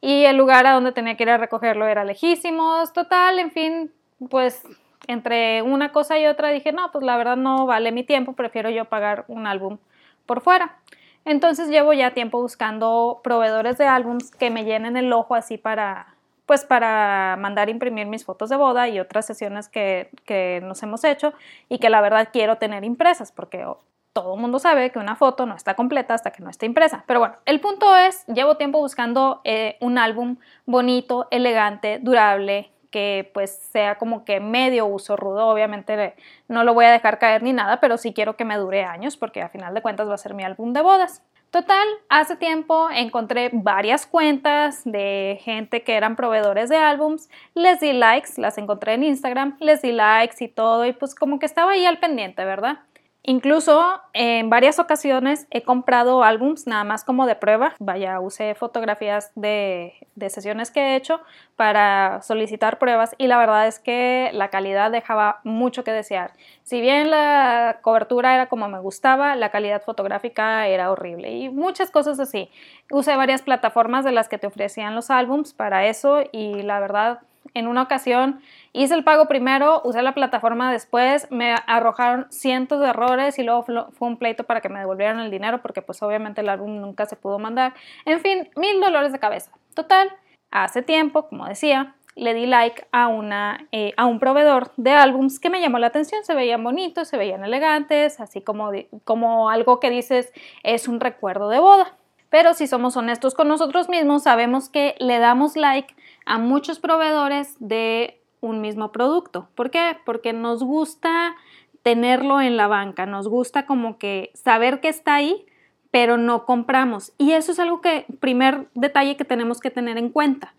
Y 0.01 0.25
el 0.25 0.37
lugar 0.37 0.67
a 0.67 0.73
donde 0.73 0.93
tenía 0.93 1.17
que 1.17 1.25
ir 1.25 1.31
a 1.31 1.39
recogerlo 1.39 1.87
era 1.87 2.05
lejísimos, 2.05 2.93
total, 2.93 3.39
en 3.39 3.51
fin, 3.51 3.93
pues 4.31 4.63
entre 5.07 5.63
una 5.63 5.93
cosa 5.93 6.19
y 6.19 6.27
otra 6.27 6.51
dije, 6.51 6.73
no, 6.73 6.91
pues 6.93 7.05
la 7.05 7.17
verdad 7.17 7.37
no 7.37 7.67
vale 7.67 7.93
mi 7.93 8.05
tiempo, 8.05 8.33
prefiero 8.33 8.71
yo 8.71 8.87
pagar 8.87 9.25
un 9.29 9.47
álbum 9.47 9.79
por 10.27 10.41
fuera. 10.41 10.79
Entonces 11.25 11.69
llevo 11.69 11.93
ya 11.93 12.13
tiempo 12.13 12.41
buscando 12.41 13.21
proveedores 13.23 13.79
de 13.79 13.87
álbums 13.87 14.31
que 14.31 14.51
me 14.51 14.65
llenen 14.65 14.97
el 14.97 15.13
ojo 15.13 15.35
así 15.35 15.57
para, 15.57 16.15
pues 16.47 16.65
para 16.65 17.37
mandar 17.39 17.71
imprimir 17.71 18.07
mis 18.07 18.25
fotos 18.25 18.51
de 18.51 18.57
boda 18.57 18.89
y 18.89 19.01
otras 19.01 19.27
sesiones 19.27 19.69
que, 19.69 20.11
que 20.27 20.61
nos 20.63 20.83
hemos 20.83 21.03
hecho 21.05 21.33
y 21.69 21.79
que 21.79 21.89
la 21.89 22.03
verdad 22.03 22.29
quiero 22.33 22.57
tener 22.59 22.85
impresas 22.85 23.33
porque 23.33 23.65
todo 24.13 24.35
el 24.35 24.41
mundo 24.41 24.59
sabe 24.59 24.91
que 24.91 24.99
una 24.99 25.17
foto 25.17 25.45
no 25.45 25.57
está 25.57 25.75
completa 25.75 26.15
hasta 26.15 26.31
que 26.31 26.43
no 26.43 26.51
esté 26.51 26.67
impresa. 26.67 27.05
Pero 27.07 27.21
bueno, 27.21 27.37
el 27.47 27.61
punto 27.61 27.97
es, 27.97 28.25
llevo 28.27 28.57
tiempo 28.57 28.79
buscando 28.79 29.41
eh, 29.45 29.77
un 29.81 29.99
álbum 29.99 30.37
bonito, 30.67 31.27
elegante, 31.31 31.99
durable, 32.01 32.71
que 32.95 33.29
pues 33.35 33.51
sea 33.73 33.97
como 33.97 34.25
que 34.25 34.39
medio 34.39 34.87
uso 34.87 35.17
rudo, 35.17 35.49
obviamente 35.49 36.15
no 36.47 36.63
lo 36.63 36.75
voy 36.75 36.85
a 36.85 36.93
dejar 36.93 37.19
caer 37.19 37.43
ni 37.43 37.53
nada, 37.53 37.81
pero 37.81 37.99
sí 37.99 38.13
quiero 38.15 38.37
que 38.37 38.45
me 38.45 38.57
dure 38.57 38.85
años 38.85 39.17
porque 39.17 39.43
a 39.43 39.49
final 39.49 39.75
de 39.75 39.83
cuentas 39.83 40.09
va 40.09 40.15
a 40.15 40.19
ser 40.19 40.33
mi 40.33 40.45
álbum 40.45 40.73
de 40.73 40.81
bodas. 40.81 41.21
Total, 41.51 41.89
hace 42.09 42.37
tiempo 42.37 42.89
encontré 42.95 43.51
varias 43.53 44.07
cuentas 44.07 44.83
de 44.85 45.41
gente 45.43 45.83
que 45.83 45.97
eran 45.97 46.15
proveedores 46.15 46.69
de 46.69 46.77
álbums, 46.77 47.29
les 47.55 47.81
di 47.81 47.93
likes, 47.93 48.35
las 48.37 48.59
encontré 48.59 48.95
en 48.95 49.03
Instagram, 49.03 49.57
les 49.59 49.83
di 49.83 49.91
likes 49.91 50.37
y 50.45 50.47
todo 50.47 50.87
y 50.87 50.93
pues 50.93 51.17
como 51.17 51.41
que 51.41 51.47
estaba 51.47 51.73
ahí 51.73 51.87
al 51.87 51.99
pendiente, 51.99 52.45
¿verdad? 52.45 52.79
Incluso 53.27 54.03
en 54.13 54.51
varias 54.51 54.79
ocasiones 54.79 55.47
he 55.51 55.63
comprado 55.63 56.23
álbums 56.25 56.67
nada 56.67 56.85
más 56.85 57.05
como 57.05 57.25
de 57.25 57.35
prueba. 57.35 57.75
Vaya, 57.79 58.21
usé 58.21 58.55
fotografías 58.55 59.33
de, 59.35 59.95
sesiones 60.29 60.71
que 60.71 60.81
he 60.81 60.97
hecho 60.97 61.23
para 61.57 62.21
solicitar 62.21 62.79
pruebas 62.79 63.15
y 63.17 63.27
la 63.27 63.39
verdad 63.39 63.67
es 63.67 63.79
que 63.79 64.29
la 64.35 64.51
calidad 64.51 64.91
dejaba 64.91 65.41
mucho 65.43 65.85
que 65.85 65.93
desear. 65.93 66.35
Si 66.65 66.83
bien 66.83 67.11
la 67.11 67.79
cobertura 67.81 68.35
era 68.35 68.51
como 68.51 68.69
me 68.69 68.79
gustaba, 68.79 69.37
la 69.37 69.51
calidad 69.51 69.83
fotográfica 69.83 70.67
era 70.69 70.91
horrible 70.91 71.33
y 71.33 71.49
muchas 71.49 71.91
cosas 71.91 72.21
así. 72.21 72.51
Usé 72.91 73.17
varias 73.17 73.41
plataformas 73.41 74.05
de 74.05 74.13
las 74.13 74.29
que 74.29 74.37
te 74.37 74.49
ofrecían 74.49 74.95
los 74.95 75.09
álbums 75.09 75.55
para 75.55 75.87
eso 75.87 76.21
y 76.31 76.61
la 76.61 76.79
verdad 76.79 77.21
en 77.55 77.69
una 77.69 77.83
ocasión 77.83 78.41
hice 78.73 78.95
el 78.95 79.05
pago 79.05 79.27
primero, 79.27 79.81
usé 79.85 80.03
la 80.03 80.13
plataforma 80.13 80.71
después, 80.71 81.29
me 81.31 81.55
arrojaron 81.67 82.27
cientos 82.31 82.81
de 82.81 82.89
errores 82.89 83.39
y 83.39 83.45
luego 83.45 83.63
fue 83.63 84.09
un 84.09 84.19
pleito 84.19 84.45
para 84.45 84.61
que 84.61 84.69
me 84.69 84.81
devolvieran 84.81 85.21
el 85.21 85.31
dinero 85.31 85.63
porque 85.63 85.81
pues 85.81 86.03
obviamente 86.03 86.41
el 86.41 86.49
álbum 86.49 86.81
nunca 86.81 87.07
se 87.07 87.17
pudo 87.17 87.39
mandar. 87.39 87.75
En 88.05 88.21
fin, 88.21 88.51
mil 88.57 88.81
dolores 88.81 89.13
de 89.13 89.21
cabeza. 89.21 89.53
Total, 89.75 90.11
hace 90.51 90.83
tiempo, 90.83 91.29
como 91.29 91.47
decía, 91.47 91.95
le 92.17 92.35
di 92.35 92.47
like 92.47 92.87
a, 92.93 93.09
una, 93.09 93.67
eh, 93.73 93.93
a 93.97 94.07
un 94.07 94.19
proveedor 94.19 94.73
de 94.77 94.91
álbums 94.91 95.41
que 95.41 95.51
me 95.51 95.61
llamó 95.61 95.79
la 95.79 95.89
atención, 95.89 96.25
se 96.25 96.35
veían 96.35 96.63
bonitos, 96.63 97.09
se 97.09 97.17
veían 97.17 97.45
elegantes, 97.45 98.21
así 98.21 98.41
como, 98.41 98.71
como 99.05 99.51
algo 99.51 99.81
que 99.81 99.91
dices 99.91 100.33
es 100.63 100.89
un 100.89 101.01
recuerdo 101.01 101.49
de 101.49 101.59
boda. 101.59 101.95
Pero 102.31 102.55
si 102.55 102.67
somos 102.67 102.97
honestos 102.97 103.35
con 103.35 103.47
nosotros 103.47 103.89
mismos, 103.89 104.25
sabemos 104.25 104.69
que 104.69 104.97
le 104.99 105.19
damos 105.19 105.57
like 105.57 105.95
a 106.27 106.39
muchos 106.39 106.79
proveedores 106.79 107.57
de 107.59 108.21
un 108.41 108.61
mismo 108.61 108.93
producto. 108.93 109.49
¿Por 109.55 109.71
qué? 109.71 109.97
Porque 110.05 110.33
nos 110.33 110.63
gusta 110.63 111.37
tenerlo 111.83 112.41
en 112.41 112.57
la 112.57 112.67
banca, 112.67 113.07
nos 113.07 113.29
gusta 113.29 113.67
como 113.67 113.99
que 113.99 114.31
saber 114.35 114.81
que 114.81 114.89
está 114.89 115.15
ahí, 115.15 115.45
pero 115.91 116.17
no 116.17 116.45
compramos. 116.45 117.13
Y 117.19 117.33
eso 117.33 117.53
es 117.53 117.59
algo 117.59 117.81
que, 117.81 118.07
primer 118.21 118.69
detalle 118.75 119.17
que 119.17 119.25
tenemos 119.25 119.61
que 119.61 119.71
tener 119.71 119.99
en 119.99 120.09
cuenta. 120.09 120.55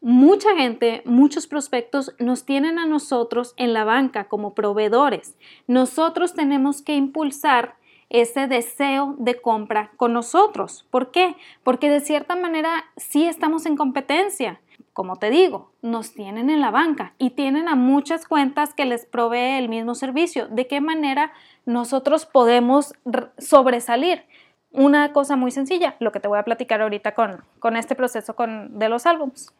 Mucha 0.00 0.54
gente, 0.54 1.00
muchos 1.06 1.46
prospectos 1.46 2.14
nos 2.18 2.44
tienen 2.44 2.78
a 2.78 2.86
nosotros 2.86 3.54
en 3.56 3.72
la 3.72 3.84
banca 3.84 4.24
como 4.24 4.54
proveedores. 4.54 5.36
Nosotros 5.66 6.34
tenemos 6.34 6.82
que 6.82 6.94
impulsar 6.94 7.76
ese 8.10 8.46
deseo 8.46 9.14
de 9.18 9.40
compra 9.40 9.92
con 9.96 10.12
nosotros. 10.12 10.86
¿Por 10.90 11.10
qué? 11.10 11.36
Porque 11.62 11.88
de 11.88 12.00
cierta 12.00 12.36
manera 12.36 12.84
sí 12.96 13.24
estamos 13.24 13.64
en 13.64 13.76
competencia 13.76 14.60
como 14.94 15.16
te 15.16 15.28
digo, 15.28 15.72
nos 15.82 16.14
tienen 16.14 16.50
en 16.50 16.60
la 16.60 16.70
banca 16.70 17.14
y 17.18 17.30
tienen 17.30 17.68
a 17.68 17.74
muchas 17.74 18.26
cuentas 18.26 18.74
que 18.74 18.84
les 18.84 19.04
provee 19.04 19.58
el 19.58 19.68
mismo 19.68 19.96
servicio. 19.96 20.46
¿De 20.46 20.68
qué 20.68 20.80
manera 20.80 21.32
nosotros 21.66 22.26
podemos 22.26 22.94
sobresalir? 23.36 24.24
Una 24.70 25.12
cosa 25.12 25.34
muy 25.34 25.50
sencilla, 25.50 25.96
lo 25.98 26.12
que 26.12 26.20
te 26.20 26.28
voy 26.28 26.38
a 26.38 26.44
platicar 26.44 26.80
ahorita 26.80 27.12
con, 27.12 27.44
con 27.58 27.76
este 27.76 27.96
proceso 27.96 28.36
con, 28.36 28.78
de 28.78 28.88
los 28.88 29.04
álbums. 29.04 29.52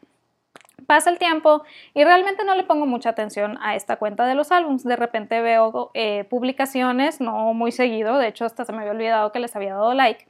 Pasa 0.87 1.09
el 1.09 1.19
tiempo 1.19 1.63
y 1.93 2.05
realmente 2.05 2.45
no 2.45 2.55
le 2.55 2.63
pongo 2.63 2.85
mucha 2.85 3.09
atención 3.09 3.57
a 3.61 3.75
esta 3.75 3.97
cuenta 3.97 4.25
de 4.25 4.35
los 4.35 4.53
álbums. 4.53 4.85
De 4.85 4.95
repente 4.95 5.41
veo 5.41 5.91
eh, 5.93 6.23
publicaciones, 6.29 7.19
no 7.19 7.53
muy 7.53 7.73
seguido, 7.73 8.17
de 8.19 8.29
hecho 8.29 8.45
hasta 8.45 8.63
se 8.63 8.71
me 8.71 8.79
había 8.79 8.91
olvidado 8.91 9.33
que 9.33 9.39
les 9.39 9.53
había 9.55 9.73
dado 9.73 9.93
like 9.93 10.25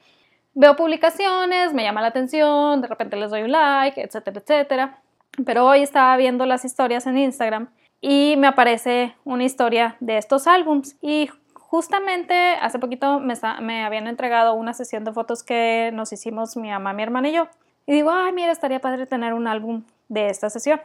veo 0.56 0.76
publicaciones, 0.76 1.74
me 1.74 1.84
llama 1.84 2.02
la 2.02 2.08
atención, 2.08 2.82
de 2.82 2.88
repente 2.88 3.18
les 3.18 3.30
doy 3.30 3.44
un 3.44 3.52
like, 3.52 4.02
etcétera, 4.02 4.40
etcétera. 4.40 5.02
Pero 5.46 5.66
hoy 5.66 5.84
estaba 5.84 6.16
viendo 6.18 6.46
las 6.46 6.66
historias 6.66 7.06
en 7.06 7.18
Instagram 7.18 7.70
y 8.02 8.36
me 8.38 8.48
aparece 8.48 9.16
una 9.26 9.44
historia 9.44 9.98
de 10.00 10.18
estos 10.18 10.48
álbums 10.48 10.96
y 11.02 11.30
justamente 11.54 12.56
hace 12.62 12.80
poquito 12.80 13.20
me, 13.20 13.36
me, 13.62 13.84
habían 13.84 14.08
entregado 14.08 14.54
una 14.54 14.74
sesión 14.74 15.04
de 15.04 15.12
fotos 15.12 15.44
que 15.44 15.92
nos 15.94 16.14
hicimos 16.14 16.56
mi 16.56 16.70
mamá, 16.70 16.94
mi 16.94 17.04
hermana 17.04 17.30
y 17.30 17.34
yo. 17.34 17.50
Y 17.86 17.92
digo, 17.92 18.12
ay, 18.12 18.32
mira, 18.32 18.52
estaría 18.52 18.80
padre 18.80 19.06
tener 19.08 19.34
un 19.34 19.48
álbum 19.48 19.84
de 20.08 20.30
esta 20.30 20.50
sesión. 20.50 20.80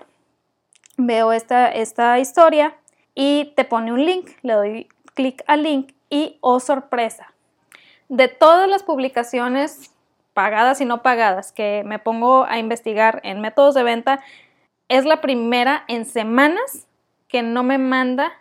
Veo 0.96 1.32
esta, 1.32 1.68
esta 1.68 2.18
historia 2.18 2.76
y 3.14 3.52
te 3.54 3.64
pone 3.64 3.92
un 3.92 4.04
link, 4.04 4.30
le 4.42 4.52
doy 4.54 4.88
clic 5.14 5.44
al 5.46 5.62
link 5.62 5.92
y, 6.10 6.38
oh 6.40 6.58
sorpresa, 6.58 7.32
de 8.10 8.26
todas 8.28 8.68
las 8.68 8.82
publicaciones 8.82 9.92
pagadas 10.34 10.80
y 10.80 10.84
no 10.84 11.00
pagadas 11.00 11.52
que 11.52 11.82
me 11.86 11.98
pongo 11.98 12.44
a 12.44 12.58
investigar 12.58 13.20
en 13.24 13.40
métodos 13.40 13.74
de 13.74 13.84
venta, 13.84 14.20
es 14.88 15.04
la 15.04 15.20
primera 15.20 15.84
en 15.86 16.04
semanas 16.04 16.88
que 17.28 17.42
no 17.42 17.62
me 17.62 17.78
manda 17.78 18.32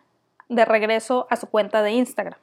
de 0.50 0.66
regreso 0.66 1.28
a 1.30 1.36
su 1.36 1.48
cuenta 1.48 1.84
de 1.84 1.92
Instagram. 1.92 2.40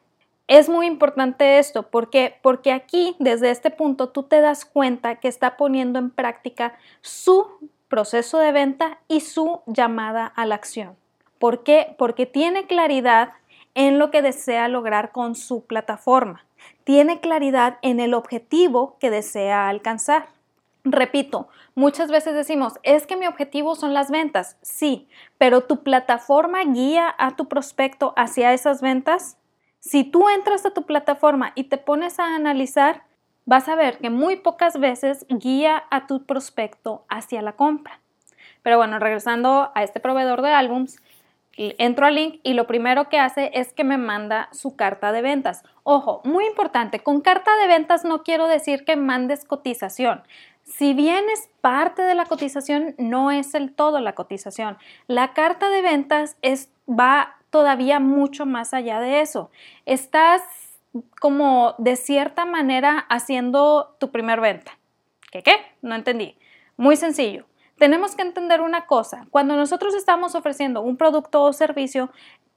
Es 0.46 0.68
muy 0.68 0.86
importante 0.86 1.58
esto, 1.58 1.90
porque 1.90 2.38
porque 2.42 2.70
aquí 2.70 3.16
desde 3.18 3.50
este 3.50 3.70
punto 3.70 4.10
tú 4.10 4.22
te 4.22 4.40
das 4.40 4.64
cuenta 4.64 5.16
que 5.16 5.26
está 5.26 5.56
poniendo 5.56 5.98
en 5.98 6.10
práctica 6.10 6.78
su 7.00 7.48
proceso 7.88 8.38
de 8.38 8.52
venta 8.52 9.00
y 9.08 9.20
su 9.20 9.62
llamada 9.66 10.26
a 10.26 10.46
la 10.46 10.54
acción. 10.54 10.94
¿Por 11.40 11.64
qué? 11.64 11.96
Porque 11.98 12.26
tiene 12.26 12.66
claridad 12.66 13.32
en 13.76 13.98
lo 13.98 14.10
que 14.10 14.22
desea 14.22 14.66
lograr 14.68 15.12
con 15.12 15.36
su 15.36 15.66
plataforma. 15.66 16.44
Tiene 16.82 17.20
claridad 17.20 17.78
en 17.82 18.00
el 18.00 18.14
objetivo 18.14 18.96
que 18.98 19.10
desea 19.10 19.68
alcanzar. 19.68 20.28
Repito, 20.82 21.48
muchas 21.74 22.10
veces 22.10 22.34
decimos, 22.34 22.74
es 22.82 23.06
que 23.06 23.16
mi 23.16 23.26
objetivo 23.26 23.76
son 23.76 23.92
las 23.92 24.10
ventas. 24.10 24.56
Sí, 24.62 25.08
pero 25.36 25.64
tu 25.64 25.82
plataforma 25.82 26.64
guía 26.64 27.14
a 27.18 27.36
tu 27.36 27.48
prospecto 27.48 28.14
hacia 28.16 28.54
esas 28.54 28.80
ventas. 28.80 29.36
Si 29.78 30.04
tú 30.04 30.28
entras 30.30 30.64
a 30.64 30.70
tu 30.70 30.84
plataforma 30.84 31.52
y 31.54 31.64
te 31.64 31.76
pones 31.76 32.18
a 32.18 32.34
analizar, 32.34 33.02
vas 33.44 33.68
a 33.68 33.74
ver 33.74 33.98
que 33.98 34.08
muy 34.08 34.36
pocas 34.36 34.80
veces 34.80 35.26
guía 35.28 35.84
a 35.90 36.06
tu 36.06 36.24
prospecto 36.24 37.04
hacia 37.10 37.42
la 37.42 37.52
compra. 37.52 38.00
Pero 38.62 38.78
bueno, 38.78 38.98
regresando 38.98 39.70
a 39.74 39.82
este 39.82 40.00
proveedor 40.00 40.40
de 40.40 40.52
álbums, 40.52 40.96
entro 41.56 42.06
al 42.06 42.14
link 42.14 42.40
y 42.42 42.52
lo 42.52 42.66
primero 42.66 43.08
que 43.08 43.18
hace 43.18 43.50
es 43.54 43.72
que 43.72 43.84
me 43.84 43.98
manda 43.98 44.48
su 44.52 44.76
carta 44.76 45.12
de 45.12 45.22
ventas. 45.22 45.62
Ojo, 45.82 46.20
muy 46.24 46.46
importante, 46.46 47.00
con 47.00 47.20
carta 47.20 47.56
de 47.56 47.66
ventas 47.66 48.04
no 48.04 48.22
quiero 48.22 48.46
decir 48.46 48.84
que 48.84 48.96
mandes 48.96 49.44
cotización. 49.44 50.22
Si 50.64 50.94
bien 50.94 51.24
es 51.32 51.48
parte 51.60 52.02
de 52.02 52.14
la 52.14 52.26
cotización, 52.26 52.94
no 52.98 53.30
es 53.30 53.54
el 53.54 53.72
todo 53.72 54.00
la 54.00 54.14
cotización. 54.14 54.76
La 55.06 55.32
carta 55.32 55.70
de 55.70 55.82
ventas 55.82 56.36
va 56.88 57.36
todavía 57.50 58.00
mucho 58.00 58.46
más 58.46 58.74
allá 58.74 59.00
de 59.00 59.20
eso. 59.20 59.50
Estás 59.86 60.42
como 61.20 61.74
de 61.78 61.96
cierta 61.96 62.44
manera 62.44 62.98
haciendo 63.08 63.96
tu 63.98 64.10
primer 64.10 64.40
venta. 64.40 64.76
¿Qué 65.30 65.42
qué? 65.42 65.56
No 65.82 65.94
entendí. 65.94 66.36
Muy 66.76 66.96
sencillo 66.96 67.46
tenemos 67.78 68.16
que 68.16 68.22
entender 68.22 68.60
una 68.60 68.86
cosa, 68.86 69.26
cuando 69.30 69.54
nosotros 69.56 69.94
estamos 69.94 70.34
ofreciendo 70.34 70.80
un 70.80 70.96
producto 70.96 71.42
o 71.42 71.52
servicio, 71.52 72.10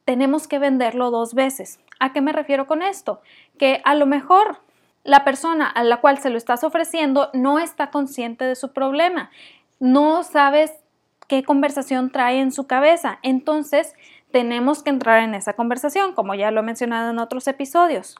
tenemos 0.05 0.47
que 0.47 0.59
venderlo 0.59 1.11
dos 1.11 1.33
veces. 1.33 1.79
¿A 1.99 2.13
qué 2.13 2.21
me 2.21 2.31
refiero 2.31 2.67
con 2.67 2.81
esto? 2.81 3.21
Que 3.57 3.81
a 3.83 3.95
lo 3.95 4.05
mejor 4.05 4.61
la 5.03 5.25
persona 5.25 5.67
a 5.67 5.83
la 5.83 5.97
cual 5.97 6.19
se 6.19 6.29
lo 6.29 6.37
estás 6.37 6.63
ofreciendo 6.63 7.29
no 7.33 7.59
está 7.59 7.91
consciente 7.91 8.45
de 8.45 8.55
su 8.55 8.71
problema, 8.71 9.29
no 9.79 10.23
sabes 10.23 10.71
qué 11.27 11.43
conversación 11.43 12.11
trae 12.11 12.39
en 12.39 12.51
su 12.51 12.65
cabeza, 12.67 13.19
entonces 13.21 13.93
tenemos 14.31 14.83
que 14.83 14.89
entrar 14.89 15.21
en 15.23 15.35
esa 15.35 15.53
conversación, 15.53 16.13
como 16.13 16.35
ya 16.35 16.51
lo 16.51 16.61
he 16.61 16.63
mencionado 16.63 17.11
en 17.11 17.19
otros 17.19 17.47
episodios. 17.47 18.15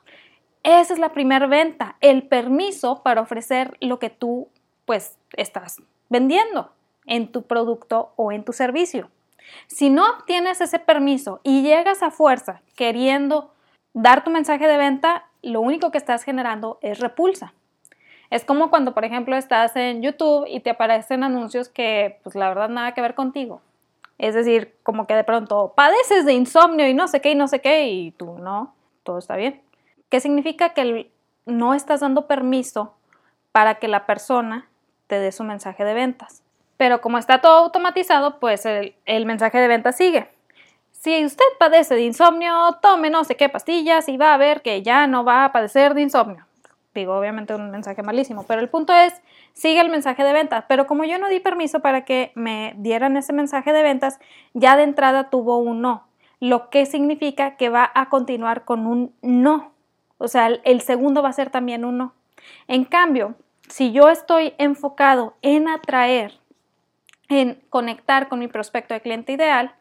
Esa 0.64 0.94
es 0.94 1.00
la 1.00 1.14
primera 1.14 1.48
venta, 1.48 1.96
el 2.02 2.24
permiso 2.24 3.04
para 3.04 3.22
ofrecer 3.22 3.78
lo 3.80 4.00
que 4.00 4.10
tú 4.10 4.50
pues 4.86 5.18
estás 5.38 5.82
vendiendo 6.10 6.72
en 7.10 7.32
tu 7.32 7.42
producto 7.42 8.14
o 8.16 8.32
en 8.32 8.46
tu 8.46 8.54
servicio. 8.54 9.10
Si 9.68 9.90
no 9.90 10.10
obtienes 10.10 10.62
ese 10.62 10.80
permiso 10.80 11.42
y 11.44 11.64
llegas 11.64 12.04
a 12.04 12.12
fuerza 12.12 12.62
queriendo 12.76 13.52
dar 13.94 14.24
tu 14.24 14.30
mensaje 14.30 14.68
de 14.68 14.78
venta, 14.78 15.26
lo 15.42 15.60
único 15.60 15.92
que 15.92 15.98
estás 15.98 16.24
generando 16.24 16.80
es 16.82 17.00
repulsa. 17.00 17.54
Es 18.30 18.46
como 18.46 18.70
cuando, 18.70 18.94
por 18.94 19.06
ejemplo, 19.06 19.36
estás 19.36 19.76
en 19.76 20.04
YouTube 20.04 20.46
y 20.48 20.60
te 20.60 20.70
aparecen 20.70 21.24
anuncios 21.24 21.68
que, 21.68 22.20
pues 22.24 22.36
la 22.36 22.48
verdad, 22.48 22.70
nada 22.70 22.94
que 22.94 23.02
ver 23.02 23.16
contigo. 23.16 23.62
Es 24.20 24.36
decir, 24.36 24.76
como 24.84 25.08
que 25.08 25.16
de 25.16 25.24
pronto 25.24 25.74
padeces 25.76 26.26
de 26.26 26.34
insomnio 26.34 26.88
y 26.88 26.94
no 26.94 27.08
sé 27.08 27.22
qué 27.22 27.32
y 27.32 27.36
no 27.36 27.48
sé 27.48 27.60
qué 27.62 27.88
y 27.88 28.12
tú 28.12 28.38
no, 28.38 28.76
todo 29.04 29.18
está 29.18 29.36
bien. 29.36 29.62
¿Qué 30.10 30.20
significa 30.20 30.74
que 30.74 31.12
no 31.46 31.74
estás 31.74 32.02
dando 32.02 32.28
permiso 32.28 32.94
para 33.52 33.76
que 33.76 33.88
la 33.88 34.06
persona 34.06 34.68
te 35.08 35.20
dé 35.20 35.32
su 35.32 35.44
mensaje 35.44 35.84
de 35.84 35.94
ventas? 35.96 36.44
Pero 36.80 37.02
como 37.02 37.18
está 37.18 37.42
todo 37.42 37.66
automatizado, 37.66 38.40
pues 38.40 38.66
el, 38.66 39.26
mensaje 39.26 39.58
de 39.58 39.68
venta 39.68 39.92
sigue. 39.92 40.30
Si 40.94 41.26
usted 41.26 41.44
padece 41.60 41.94
de 41.94 42.04
insomnio, 42.04 42.54
tome 42.82 43.10
no 43.10 43.26
sé 43.26 43.36
qué 43.36 43.50
pastillas 43.50 44.08
y 44.08 44.16
va 44.16 44.34
a 44.34 44.38
ver 44.38 44.62
que 44.62 44.82
ya 44.82 45.06
no 45.06 45.26
va 45.26 45.44
a 45.44 45.52
padecer 45.52 45.94
de 45.94 46.04
insomnio. 46.04 46.46
Digo, 46.96 47.20
obviamente 47.20 47.54
un 47.54 47.70
mensaje 47.70 48.02
malísimo, 48.02 48.46
pero 48.48 48.62
el 48.62 48.70
punto 48.70 48.94
es, 48.94 49.14
sigue 49.52 49.82
el 49.82 49.90
mensaje 49.90 50.24
de 50.24 50.32
venta. 50.32 50.68
Pero 50.70 50.88
como 50.88 51.04
yo 51.04 51.20
no 51.20 51.28
di 51.28 51.42
permiso 51.42 51.82
para 51.82 52.06
que 52.06 52.32
me 52.34 52.74
dieran 52.78 53.18
ese 53.18 53.34
mensaje 53.34 53.74
de 53.74 53.84
ventas, 53.84 54.18
ya 54.54 54.78
de 54.78 54.84
entrada 54.84 55.30
tuvo 55.30 55.58
un 55.58 55.82
no, 55.82 56.08
lo 56.40 56.70
que 56.70 56.86
significa 56.86 57.58
que 57.58 57.68
va 57.68 57.92
a 57.94 58.08
continuar 58.08 58.64
con 58.64 58.88
un 58.88 59.14
no. 59.22 59.74
O 60.18 60.30
sea, 60.30 60.48
el 60.48 60.80
segundo 60.80 61.22
va 61.22 61.28
a 61.28 61.34
ser 61.34 61.50
también 61.50 61.84
un 61.84 61.98
no. 61.98 62.14
En 62.70 62.86
cambio, 62.86 63.36
si 63.68 63.92
yo 63.92 64.08
estoy 64.08 64.54
enfocado 64.58 65.36
en 65.42 65.68
atraer 65.68 66.40
en 67.30 67.62
conectar 67.70 68.28
con 68.28 68.40
mi 68.40 68.48
prospecto 68.48 68.94
de 68.94 69.02
cliente 69.02 69.34
ideal, 69.34 69.74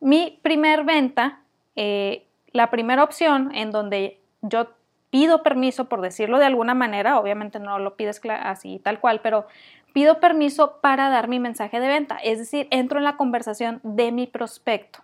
mi 0.00 0.38
primer 0.42 0.84
venta, 0.84 1.40
eh, 1.76 2.26
la 2.52 2.70
primera 2.70 3.02
opción 3.04 3.54
en 3.54 3.70
donde 3.70 4.20
yo 4.42 4.68
pido 5.10 5.42
permiso, 5.42 5.88
por 5.88 6.00
decirlo 6.00 6.38
de 6.38 6.46
alguna 6.46 6.74
manera, 6.74 7.18
obviamente 7.18 7.58
no 7.60 7.78
lo 7.78 7.96
pides 7.96 8.20
así 8.40 8.80
tal 8.80 9.00
cual, 9.00 9.20
pero 9.22 9.46
pido 9.92 10.20
permiso 10.20 10.80
para 10.80 11.08
dar 11.08 11.28
mi 11.28 11.40
mensaje 11.40 11.80
de 11.80 11.88
venta, 11.88 12.16
es 12.22 12.38
decir, 12.38 12.68
entro 12.70 12.98
en 12.98 13.04
la 13.04 13.16
conversación 13.16 13.80
de 13.82 14.12
mi 14.12 14.26
prospecto. 14.26 15.00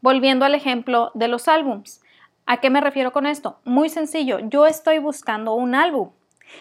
Volviendo 0.00 0.44
al 0.44 0.54
ejemplo 0.54 1.12
de 1.14 1.28
los 1.28 1.48
álbums. 1.48 2.02
¿A 2.44 2.58
qué 2.58 2.70
me 2.70 2.80
refiero 2.80 3.12
con 3.12 3.26
esto? 3.26 3.60
Muy 3.64 3.88
sencillo, 3.88 4.40
yo 4.40 4.66
estoy 4.66 4.98
buscando 4.98 5.54
un 5.54 5.74
álbum 5.74 6.10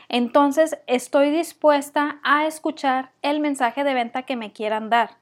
entonces 0.09 0.77
estoy 0.87 1.31
dispuesta 1.31 2.19
a 2.23 2.45
escuchar 2.45 3.11
el 3.21 3.39
mensaje 3.39 3.83
de 3.83 3.93
venta 3.93 4.23
que 4.23 4.35
me 4.35 4.51
quieran 4.51 4.89
dar. 4.89 5.17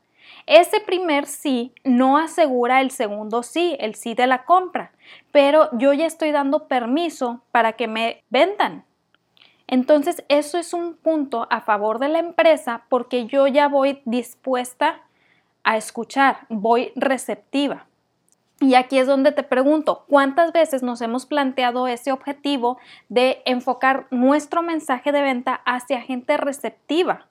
Ese 0.46 0.80
primer 0.80 1.26
sí 1.26 1.74
no 1.84 2.18
asegura 2.18 2.82
el 2.82 2.92
segundo 2.92 3.44
sí, 3.44 3.76
el 3.80 3.96
sí 3.96 4.14
de 4.14 4.28
la 4.28 4.46
compra, 4.46 4.92
pero 5.32 5.70
yo 5.78 5.94
ya 5.94 6.06
estoy 6.06 6.32
dando 6.32 6.68
permiso 6.68 7.42
para 7.52 7.74
que 7.74 7.88
me 7.88 8.24
vendan. 8.30 8.86
Entonces 9.68 10.24
eso 10.30 10.58
es 10.58 10.74
un 10.74 10.96
punto 10.96 11.48
a 11.52 11.62
favor 11.62 12.00
de 12.00 12.10
la 12.10 12.20
empresa 12.20 12.86
porque 12.90 13.28
yo 13.28 13.48
ya 13.48 13.68
voy 13.68 14.02
dispuesta 14.06 15.02
a 15.64 15.78
escuchar, 15.78 16.48
voy 16.50 16.92
receptiva. 16.96 17.86
Y 18.62 18.76
aquí 18.76 18.98
es 18.98 19.08
donde 19.08 19.32
te 19.32 19.44
pregunto, 19.44 20.04
¿cuántas 20.10 20.52
veces 20.52 20.84
nos 20.84 21.02
hemos 21.02 21.26
planteado 21.26 21.88
ese 21.88 22.12
objetivo 22.12 22.78
de 23.08 23.42
enfocar 23.46 24.08
nuestro 24.12 24.62
mensaje 24.62 25.14
de 25.14 25.22
venta 25.22 25.62
hacia 25.66 26.02
gente 26.02 26.36
receptiva? 26.36 27.28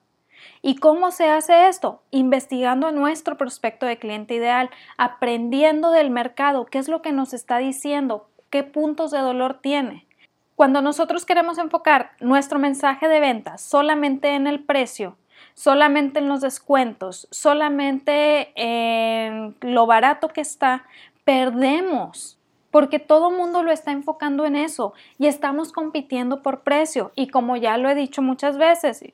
¿Y 0.62 0.76
cómo 0.76 1.10
se 1.10 1.28
hace 1.28 1.68
esto? 1.68 2.02
Investigando 2.10 2.90
nuestro 2.92 3.36
prospecto 3.36 3.84
de 3.84 3.98
cliente 3.98 4.34
ideal, 4.34 4.70
aprendiendo 4.96 5.90
del 5.90 6.10
mercado, 6.10 6.64
qué 6.64 6.78
es 6.78 6.88
lo 6.88 7.02
que 7.02 7.12
nos 7.12 7.34
está 7.34 7.58
diciendo, 7.58 8.30
qué 8.48 8.62
puntos 8.62 9.10
de 9.10 9.18
dolor 9.18 9.58
tiene. 9.60 10.06
Cuando 10.54 10.80
nosotros 10.80 11.26
queremos 11.26 11.58
enfocar 11.58 12.12
nuestro 12.20 12.58
mensaje 12.58 13.06
de 13.06 13.20
venta 13.20 13.58
solamente 13.58 14.34
en 14.34 14.46
el 14.46 14.64
precio, 14.64 15.16
solamente 15.54 16.18
en 16.18 16.28
los 16.28 16.40
descuentos, 16.40 17.28
solamente 17.30 18.52
en 18.56 19.56
lo 19.60 19.86
barato 19.86 20.28
que 20.28 20.40
está, 20.40 20.84
perdemos 21.28 22.38
porque 22.70 22.98
todo 22.98 23.30
mundo 23.30 23.62
lo 23.62 23.70
está 23.70 23.92
enfocando 23.92 24.46
en 24.46 24.56
eso 24.56 24.94
y 25.18 25.26
estamos 25.26 25.72
compitiendo 25.72 26.42
por 26.42 26.62
precio. 26.62 27.12
Y 27.16 27.28
como 27.28 27.58
ya 27.58 27.76
lo 27.76 27.90
he 27.90 27.94
dicho 27.94 28.22
muchas 28.22 28.56
veces, 28.56 29.04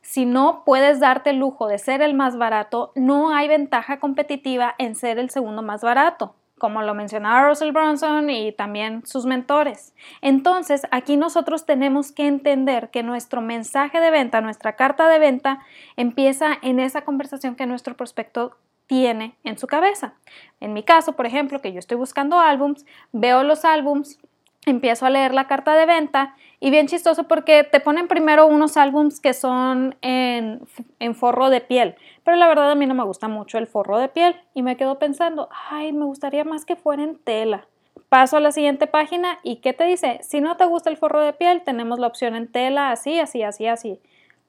si 0.00 0.26
no 0.26 0.64
puedes 0.66 0.98
darte 0.98 1.30
el 1.30 1.36
lujo 1.36 1.68
de 1.68 1.78
ser 1.78 2.02
el 2.02 2.12
más 2.12 2.36
barato, 2.36 2.90
no 2.96 3.32
hay 3.32 3.46
ventaja 3.46 4.00
competitiva 4.00 4.74
en 4.78 4.96
ser 4.96 5.20
el 5.20 5.30
segundo 5.30 5.62
más 5.62 5.82
barato, 5.82 6.34
como 6.58 6.82
lo 6.82 6.92
mencionaba 6.92 7.48
Russell 7.48 7.70
Brunson 7.70 8.30
y 8.30 8.50
también 8.50 9.06
sus 9.06 9.24
mentores. 9.24 9.94
Entonces, 10.22 10.88
aquí 10.90 11.16
nosotros 11.16 11.66
tenemos 11.66 12.10
que 12.10 12.26
entender 12.26 12.90
que 12.90 13.04
nuestro 13.04 13.40
mensaje 13.40 14.00
de 14.00 14.10
venta, 14.10 14.40
nuestra 14.40 14.74
carta 14.74 15.08
de 15.08 15.20
venta, 15.20 15.60
empieza 15.96 16.48
en 16.62 16.80
esa 16.80 17.02
conversación 17.02 17.54
que 17.54 17.66
nuestro 17.66 17.96
prospecto 17.96 18.56
tiene 18.86 19.34
en 19.44 19.58
su 19.58 19.66
cabeza. 19.66 20.14
En 20.60 20.72
mi 20.72 20.82
caso, 20.82 21.14
por 21.14 21.26
ejemplo, 21.26 21.60
que 21.60 21.72
yo 21.72 21.78
estoy 21.78 21.96
buscando 21.96 22.38
álbums, 22.38 22.84
veo 23.12 23.42
los 23.42 23.64
álbums, 23.64 24.18
empiezo 24.66 25.06
a 25.06 25.10
leer 25.10 25.34
la 25.34 25.46
carta 25.46 25.74
de 25.74 25.86
venta 25.86 26.36
y 26.60 26.70
bien 26.70 26.86
chistoso 26.86 27.24
porque 27.24 27.64
te 27.64 27.80
ponen 27.80 28.08
primero 28.08 28.46
unos 28.46 28.76
álbums 28.76 29.20
que 29.20 29.34
son 29.34 29.96
en, 30.00 30.62
en, 30.98 31.14
forro 31.14 31.50
de 31.50 31.60
piel, 31.60 31.96
pero 32.24 32.36
la 32.36 32.48
verdad 32.48 32.70
a 32.70 32.74
mí 32.74 32.86
no 32.86 32.94
me 32.94 33.04
gusta 33.04 33.28
mucho 33.28 33.58
el 33.58 33.66
forro 33.66 33.98
de 33.98 34.08
piel 34.08 34.36
y 34.54 34.62
me 34.62 34.76
quedo 34.76 34.98
pensando, 34.98 35.48
ay, 35.70 35.92
me 35.92 36.06
gustaría 36.06 36.44
más 36.44 36.64
que 36.64 36.76
fuera 36.76 37.02
en 37.02 37.18
tela. 37.18 37.66
Paso 38.08 38.36
a 38.36 38.40
la 38.40 38.52
siguiente 38.52 38.86
página 38.86 39.38
y 39.42 39.56
¿qué 39.56 39.72
te 39.72 39.84
dice? 39.84 40.20
Si 40.22 40.40
no 40.40 40.56
te 40.56 40.64
gusta 40.66 40.88
el 40.88 40.96
forro 40.96 41.20
de 41.20 41.32
piel, 41.32 41.62
tenemos 41.64 41.98
la 41.98 42.06
opción 42.06 42.36
en 42.36 42.50
tela, 42.50 42.90
así, 42.90 43.18
así, 43.18 43.42
así, 43.42 43.66
así. 43.66 44.00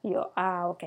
Y 0.03 0.11
yo, 0.11 0.31
ah, 0.35 0.67
ok. 0.67 0.83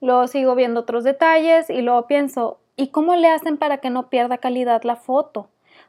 Luego 0.00 0.26
sigo 0.26 0.54
viendo 0.54 0.80
otros 0.80 1.04
detalles 1.04 1.70
y 1.70 1.82
luego 1.82 2.06
pienso, 2.06 2.58
¿Y 2.80 2.88
cómo 2.88 3.14
le 3.14 3.28
hacen 3.28 3.58
para 3.58 3.76
que 3.76 3.90
no 3.90 4.08
pierda 4.08 4.38
calidad 4.38 4.82
la 4.84 4.96
foto? 4.96 5.48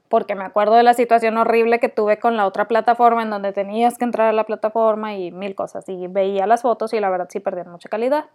porque 0.09 0.35
me 0.35 0.43
acuerdo 0.43 0.75
de 0.75 0.83
la 0.83 0.93
situación 0.93 1.37
horrible 1.37 1.79
que 1.79 1.87
tuve 1.87 2.19
con 2.19 2.35
la 2.35 2.45
otra 2.45 2.67
plataforma 2.67 3.23
en 3.23 3.29
donde 3.29 3.53
tenías 3.53 3.97
que 3.97 4.03
entrar 4.03 4.27
a 4.27 4.33
la 4.33 4.43
plataforma 4.43 5.15
y 5.15 5.31
mil 5.31 5.55
cosas 5.55 5.87
y 5.87 6.07
veía 6.07 6.45
las 6.47 6.63
fotos 6.63 6.93
y 6.93 6.99
la 6.99 7.09
verdad 7.09 7.29
sí 7.31 7.39
perdían 7.39 7.71
mucha 7.71 7.87
calidad. 7.87 8.25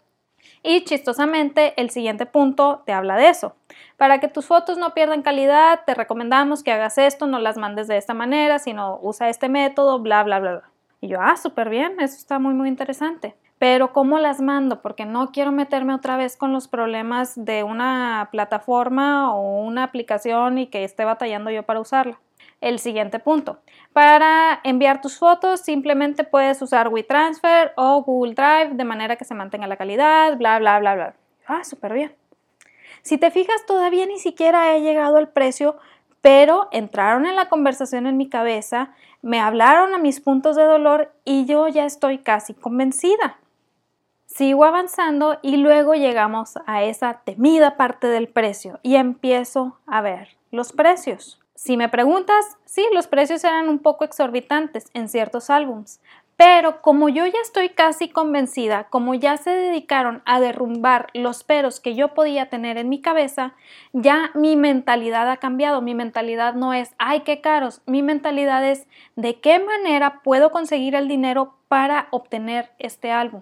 Y 0.62 0.84
chistosamente, 0.84 1.74
el 1.76 1.90
siguiente 1.90 2.24
punto 2.24 2.82
te 2.86 2.94
habla 2.94 3.16
de 3.16 3.28
eso. 3.28 3.56
Para 3.98 4.20
que 4.20 4.28
tus 4.28 4.46
fotos 4.46 4.78
no 4.78 4.94
pierdan 4.94 5.20
calidad, 5.20 5.80
te 5.84 5.92
recomendamos 5.92 6.62
que 6.62 6.72
hagas 6.72 6.96
esto, 6.96 7.26
no 7.26 7.38
las 7.40 7.58
mandes 7.58 7.88
de 7.88 7.98
esta 7.98 8.14
manera, 8.14 8.58
sino 8.58 8.98
usa 9.02 9.28
este 9.28 9.50
método, 9.50 9.98
bla, 9.98 10.22
bla, 10.22 10.40
bla, 10.40 10.52
bla. 10.52 10.70
Y 11.02 11.08
yo, 11.08 11.20
ah, 11.20 11.36
súper 11.36 11.68
bien, 11.68 12.00
eso 12.00 12.16
está 12.16 12.38
muy, 12.38 12.54
muy 12.54 12.68
interesante. 12.68 13.36
Pero 13.68 13.92
¿cómo 13.92 14.20
las 14.20 14.40
mando? 14.40 14.80
Porque 14.80 15.06
no 15.06 15.32
quiero 15.32 15.50
meterme 15.50 15.92
otra 15.92 16.16
vez 16.16 16.36
con 16.36 16.52
los 16.52 16.68
problemas 16.68 17.32
de 17.34 17.64
una 17.64 18.28
plataforma 18.30 19.34
o 19.34 19.60
una 19.64 19.82
aplicación 19.82 20.58
y 20.58 20.68
que 20.68 20.84
esté 20.84 21.04
batallando 21.04 21.50
yo 21.50 21.64
para 21.64 21.80
usarla. 21.80 22.20
El 22.60 22.78
siguiente 22.78 23.18
punto. 23.18 23.58
Para 23.92 24.60
enviar 24.62 25.00
tus 25.00 25.18
fotos 25.18 25.62
simplemente 25.62 26.22
puedes 26.22 26.62
usar 26.62 26.90
WeTransfer 26.90 27.72
o 27.74 28.04
Google 28.04 28.34
Drive 28.34 28.76
de 28.76 28.84
manera 28.84 29.16
que 29.16 29.24
se 29.24 29.34
mantenga 29.34 29.66
la 29.66 29.76
calidad, 29.76 30.36
bla, 30.38 30.60
bla, 30.60 30.78
bla, 30.78 30.94
bla. 30.94 31.14
Ah, 31.48 31.64
súper 31.64 31.92
bien. 31.92 32.14
Si 33.02 33.18
te 33.18 33.32
fijas, 33.32 33.66
todavía 33.66 34.06
ni 34.06 34.20
siquiera 34.20 34.76
he 34.76 34.80
llegado 34.80 35.16
al 35.16 35.30
precio, 35.30 35.76
pero 36.20 36.68
entraron 36.70 37.26
en 37.26 37.34
la 37.34 37.48
conversación 37.48 38.06
en 38.06 38.16
mi 38.16 38.28
cabeza, 38.28 38.94
me 39.22 39.40
hablaron 39.40 39.92
a 39.92 39.98
mis 39.98 40.20
puntos 40.20 40.54
de 40.54 40.62
dolor 40.62 41.12
y 41.24 41.46
yo 41.46 41.66
ya 41.66 41.84
estoy 41.84 42.18
casi 42.18 42.54
convencida. 42.54 43.40
Sigo 44.36 44.66
avanzando 44.66 45.38
y 45.40 45.56
luego 45.56 45.94
llegamos 45.94 46.58
a 46.66 46.82
esa 46.82 47.22
temida 47.24 47.78
parte 47.78 48.06
del 48.06 48.28
precio 48.28 48.78
y 48.82 48.96
empiezo 48.96 49.78
a 49.86 50.02
ver 50.02 50.36
los 50.50 50.74
precios. 50.74 51.40
Si 51.54 51.78
me 51.78 51.88
preguntas, 51.88 52.58
sí, 52.66 52.84
los 52.92 53.06
precios 53.06 53.42
eran 53.44 53.70
un 53.70 53.78
poco 53.78 54.04
exorbitantes 54.04 54.90
en 54.92 55.08
ciertos 55.08 55.48
álbums, 55.48 56.02
pero 56.36 56.82
como 56.82 57.08
yo 57.08 57.24
ya 57.24 57.38
estoy 57.42 57.70
casi 57.70 58.10
convencida, 58.10 58.88
como 58.90 59.14
ya 59.14 59.38
se 59.38 59.48
dedicaron 59.48 60.20
a 60.26 60.38
derrumbar 60.38 61.06
los 61.14 61.42
peros 61.42 61.80
que 61.80 61.94
yo 61.94 62.12
podía 62.12 62.50
tener 62.50 62.76
en 62.76 62.90
mi 62.90 63.00
cabeza, 63.00 63.54
ya 63.94 64.32
mi 64.34 64.54
mentalidad 64.54 65.30
ha 65.30 65.38
cambiado. 65.38 65.80
Mi 65.80 65.94
mentalidad 65.94 66.52
no 66.52 66.74
es, 66.74 66.94
ay, 66.98 67.20
qué 67.20 67.40
caros. 67.40 67.80
Mi 67.86 68.02
mentalidad 68.02 68.68
es, 68.68 68.86
¿de 69.14 69.40
qué 69.40 69.60
manera 69.60 70.20
puedo 70.22 70.50
conseguir 70.50 70.94
el 70.94 71.08
dinero 71.08 71.54
para 71.68 72.08
obtener 72.10 72.72
este 72.78 73.12
álbum? 73.12 73.40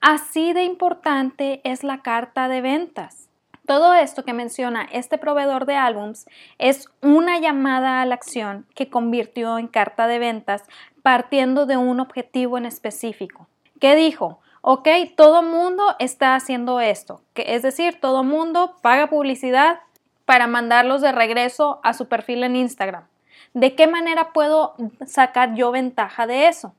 Así 0.00 0.52
de 0.52 0.62
importante 0.62 1.60
es 1.64 1.82
la 1.82 2.02
carta 2.02 2.48
de 2.48 2.60
ventas. 2.60 3.28
Todo 3.66 3.94
esto 3.94 4.24
que 4.24 4.32
menciona 4.32 4.88
este 4.92 5.18
proveedor 5.18 5.66
de 5.66 5.74
álbums 5.74 6.26
es 6.58 6.88
una 7.02 7.38
llamada 7.38 8.00
a 8.00 8.06
la 8.06 8.14
acción 8.14 8.64
que 8.74 8.88
convirtió 8.88 9.58
en 9.58 9.66
carta 9.66 10.06
de 10.06 10.20
ventas 10.20 10.62
partiendo 11.02 11.66
de 11.66 11.76
un 11.76 11.98
objetivo 12.00 12.56
en 12.58 12.64
específico. 12.64 13.48
¿Qué 13.80 13.96
dijo? 13.96 14.40
Ok, 14.62 14.88
todo 15.16 15.42
mundo 15.42 15.96
está 15.98 16.34
haciendo 16.36 16.80
esto, 16.80 17.20
que 17.34 17.54
es 17.54 17.62
decir, 17.62 18.00
todo 18.00 18.22
mundo 18.22 18.76
paga 18.80 19.08
publicidad 19.08 19.80
para 20.24 20.46
mandarlos 20.46 21.00
de 21.00 21.12
regreso 21.12 21.80
a 21.82 21.92
su 21.92 22.06
perfil 22.06 22.44
en 22.44 22.54
Instagram. 22.54 23.04
¿De 23.52 23.74
qué 23.74 23.86
manera 23.86 24.32
puedo 24.32 24.76
sacar 25.06 25.54
yo 25.54 25.72
ventaja 25.72 26.26
de 26.26 26.48
eso? 26.48 26.74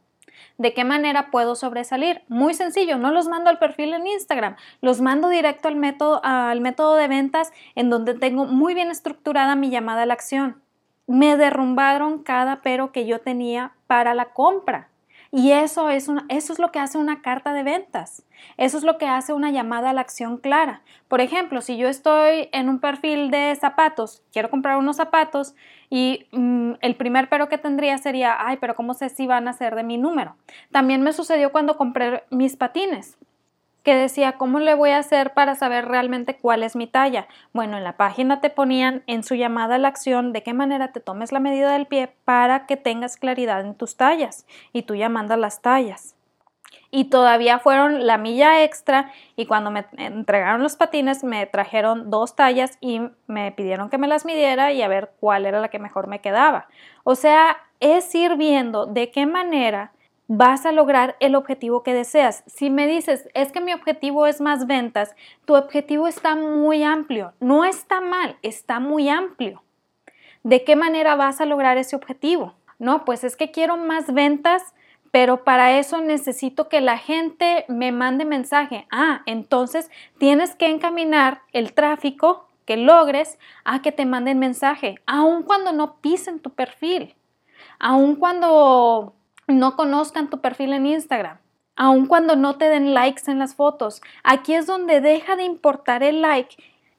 ¿De 0.58 0.74
qué 0.74 0.84
manera 0.84 1.32
puedo 1.32 1.56
sobresalir? 1.56 2.22
Muy 2.28 2.54
sencillo, 2.54 2.98
no 2.98 3.12
los 3.12 3.28
mando 3.28 3.50
al 3.50 3.60
perfil 3.60 3.94
en 3.94 4.08
Instagram, 4.08 4.56
los 4.82 5.02
mando 5.02 5.30
directo 5.30 5.68
al 5.68 5.76
método, 5.76 6.22
al 6.24 6.62
método 6.62 6.96
de 6.96 7.08
ventas 7.08 7.52
en 7.76 7.90
donde 7.90 8.14
tengo 8.14 8.46
muy 8.46 8.74
bien 8.74 8.92
estructurada 8.92 9.56
mi 9.56 9.70
llamada 9.70 10.04
a 10.04 10.06
la 10.06 10.14
acción. 10.14 10.62
Me 11.08 11.38
derrumbaron 11.38 12.24
cada 12.24 12.62
pero 12.62 12.92
que 12.92 13.06
yo 13.06 13.20
tenía 13.20 13.74
para 13.88 14.14
la 14.14 14.34
compra. 14.34 14.90
Y 15.32 15.52
eso 15.52 15.90
es, 15.90 16.08
eso 16.30 16.54
es 16.54 16.60
lo 16.60 16.72
que 16.72 16.80
hace 16.80 16.98
una 16.98 17.22
carta 17.22 17.54
de 17.54 17.64
ventas. 17.64 18.24
Eso 18.58 18.78
es 18.78 18.84
lo 18.84 18.98
que 18.98 19.06
hace 19.06 19.34
una 19.34 19.52
llamada 19.52 19.92
a 19.92 19.94
la 19.94 20.02
acción 20.02 20.38
clara. 20.38 20.82
Por 21.08 21.22
ejemplo, 21.22 21.62
si 21.62 21.78
yo 21.78 21.88
estoy 21.88 22.50
en 22.52 22.68
un 22.68 22.80
perfil 22.80 23.30
de 23.30 23.56
zapatos, 23.56 24.24
quiero 24.32 24.50
comprar 24.50 24.78
unos 24.78 24.96
zapatos 24.96 25.56
y 25.90 26.26
mm, 26.32 26.74
el 26.82 26.96
primer 26.96 27.30
pero 27.30 27.48
que 27.48 27.58
tendría 27.58 27.98
sería, 28.00 28.36
ay, 28.40 28.58
pero 28.58 28.76
¿cómo 28.76 28.94
sé 28.94 29.10
si 29.10 29.28
van 29.28 29.48
a 29.48 29.54
ser 29.54 29.76
de 29.76 29.84
mi 29.84 29.98
número? 29.98 30.36
También 30.72 31.02
me 31.02 31.14
sucedió 31.14 31.52
cuando 31.52 31.78
compré 31.78 32.24
mis 32.32 32.56
patines 32.56 33.18
decía, 33.96 34.34
¿cómo 34.34 34.60
le 34.60 34.74
voy 34.74 34.92
a 34.92 35.00
hacer 35.00 35.34
para 35.34 35.56
saber 35.56 35.86
realmente 35.86 36.38
cuál 36.38 36.64
es 36.64 36.76
mi 36.76 36.88
talla? 36.88 37.28
Bueno, 37.54 37.78
en 37.78 37.84
la 37.84 37.98
página 37.98 38.42
te 38.42 38.50
ponían 38.50 39.04
en 39.08 39.24
su 39.24 39.36
llamada 39.36 39.76
a 39.76 39.78
la 39.78 39.88
acción 39.88 40.34
de 40.34 40.44
qué 40.44 40.54
manera 40.54 40.92
te 40.92 41.00
tomes 41.00 41.32
la 41.32 41.40
medida 41.40 41.74
del 41.74 41.88
pie 41.88 42.14
para 42.26 42.66
que 42.66 42.78
tengas 42.78 43.18
claridad 43.18 43.62
en 43.62 43.76
tus 43.76 43.98
tallas 43.98 44.46
y 44.74 44.84
tú 44.84 44.96
ya 44.96 45.10
mandas 45.10 45.40
las 45.40 45.62
tallas. 45.62 46.16
Y 46.92 47.06
todavía 47.06 47.60
fueron 47.60 48.08
la 48.08 48.18
milla 48.18 48.64
extra 48.64 49.12
y 49.36 49.46
cuando 49.46 49.70
me 49.70 49.86
entregaron 49.98 50.64
los 50.64 50.76
patines 50.76 51.24
me 51.24 51.46
trajeron 51.46 52.10
dos 52.10 52.36
tallas 52.36 52.78
y 52.82 53.02
me 53.28 53.52
pidieron 53.52 53.90
que 53.90 54.00
me 54.00 54.08
las 54.08 54.26
midiera 54.26 54.72
y 54.72 54.82
a 54.82 54.88
ver 54.88 55.12
cuál 55.20 55.46
era 55.46 55.60
la 55.60 55.70
que 55.70 55.78
mejor 55.78 56.08
me 56.08 56.20
quedaba. 56.20 56.68
O 57.04 57.14
sea, 57.14 57.58
es 57.80 58.14
ir 58.16 58.38
viendo 58.38 58.88
de 58.88 59.12
qué 59.12 59.26
manera 59.28 59.92
vas 60.30 60.68
a 60.68 60.72
lograr 60.72 61.18
el 61.20 61.34
objetivo 61.34 61.82
que 61.82 61.94
deseas. 61.94 62.44
Si 62.46 62.70
me 62.70 62.86
dices, 62.86 63.28
es 63.34 63.52
que 63.52 63.62
mi 63.62 63.74
objetivo 63.74 64.28
es 64.28 64.40
más 64.40 64.68
ventas, 64.68 65.16
tu 65.46 65.56
objetivo 65.56 66.08
está 66.08 66.36
muy 66.36 66.84
amplio. 66.84 67.34
No 67.40 67.66
está 67.66 68.00
mal, 68.00 68.38
está 68.44 68.80
muy 68.80 69.10
amplio. 69.10 69.64
¿De 70.44 70.64
qué 70.64 70.76
manera 70.76 71.16
vas 71.16 71.42
a 71.42 71.46
lograr 71.46 71.80
ese 71.80 71.96
objetivo? 71.96 72.54
No, 72.78 73.06
pues 73.06 73.24
es 73.24 73.36
que 73.36 73.50
quiero 73.50 73.76
más 73.76 74.14
ventas, 74.14 74.62
pero 75.10 75.44
para 75.44 75.80
eso 75.80 76.00
necesito 76.00 76.70
que 76.70 76.80
la 76.80 77.00
gente 77.00 77.66
me 77.68 77.92
mande 77.92 78.24
mensaje. 78.24 78.86
Ah, 78.92 79.24
entonces 79.26 79.90
tienes 80.20 80.54
que 80.54 80.68
encaminar 80.68 81.42
el 81.54 81.74
tráfico 81.74 82.48
que 82.66 82.78
logres 82.78 83.40
a 83.66 83.82
que 83.82 83.92
te 83.92 84.06
manden 84.06 84.38
mensaje, 84.38 85.02
aun 85.08 85.42
cuando 85.42 85.72
no 85.72 85.96
pisen 86.02 86.40
tu 86.40 86.52
perfil, 86.52 87.16
aun 87.80 88.16
cuando 88.16 89.16
no 89.50 89.76
conozcan 89.76 90.30
tu 90.30 90.40
perfil 90.42 90.74
en 90.74 90.86
Instagram, 90.86 91.38
aun 91.76 92.06
cuando 92.06 92.36
no 92.36 92.58
te 92.58 92.66
den 92.66 92.94
likes 92.94 93.30
en 93.30 93.40
las 93.40 93.56
fotos. 93.56 94.02
Aquí 94.24 94.54
es 94.54 94.68
donde 94.68 95.02
deja 95.02 95.36
de 95.36 95.44
importar 95.44 96.04
el 96.04 96.22
like 96.22 96.56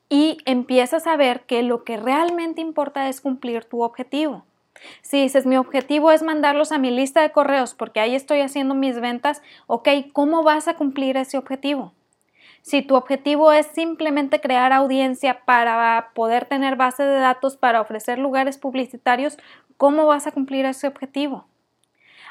y 0.08 0.38
empiezas 0.44 1.06
a 1.06 1.16
ver 1.16 1.42
que 1.42 1.62
lo 1.62 1.84
que 1.84 1.96
realmente 1.96 2.60
importa 2.60 3.08
es 3.08 3.20
cumplir 3.20 3.64
tu 3.64 3.82
objetivo. 3.82 4.44
Si 5.02 5.22
dices, 5.22 5.46
mi 5.46 5.56
objetivo 5.56 6.10
es 6.10 6.22
mandarlos 6.22 6.72
a 6.72 6.78
mi 6.78 6.90
lista 6.90 7.22
de 7.22 7.32
correos 7.32 7.74
porque 7.74 8.00
ahí 8.00 8.14
estoy 8.14 8.40
haciendo 8.40 8.74
mis 8.74 9.00
ventas, 9.00 9.42
ok, 9.66 9.88
¿cómo 10.12 10.42
vas 10.42 10.68
a 10.68 10.74
cumplir 10.74 11.16
ese 11.16 11.38
objetivo? 11.38 11.92
Si 12.62 12.82
tu 12.82 12.94
objetivo 12.94 13.52
es 13.52 13.66
simplemente 13.66 14.40
crear 14.40 14.72
audiencia 14.72 15.44
para 15.44 16.10
poder 16.14 16.44
tener 16.44 16.76
base 16.76 17.02
de 17.02 17.18
datos 17.18 17.56
para 17.56 17.80
ofrecer 17.80 18.18
lugares 18.18 18.58
publicitarios, 18.58 19.38
¿cómo 19.76 20.06
vas 20.06 20.26
a 20.26 20.32
cumplir 20.32 20.66
ese 20.66 20.86
objetivo? 20.86 21.46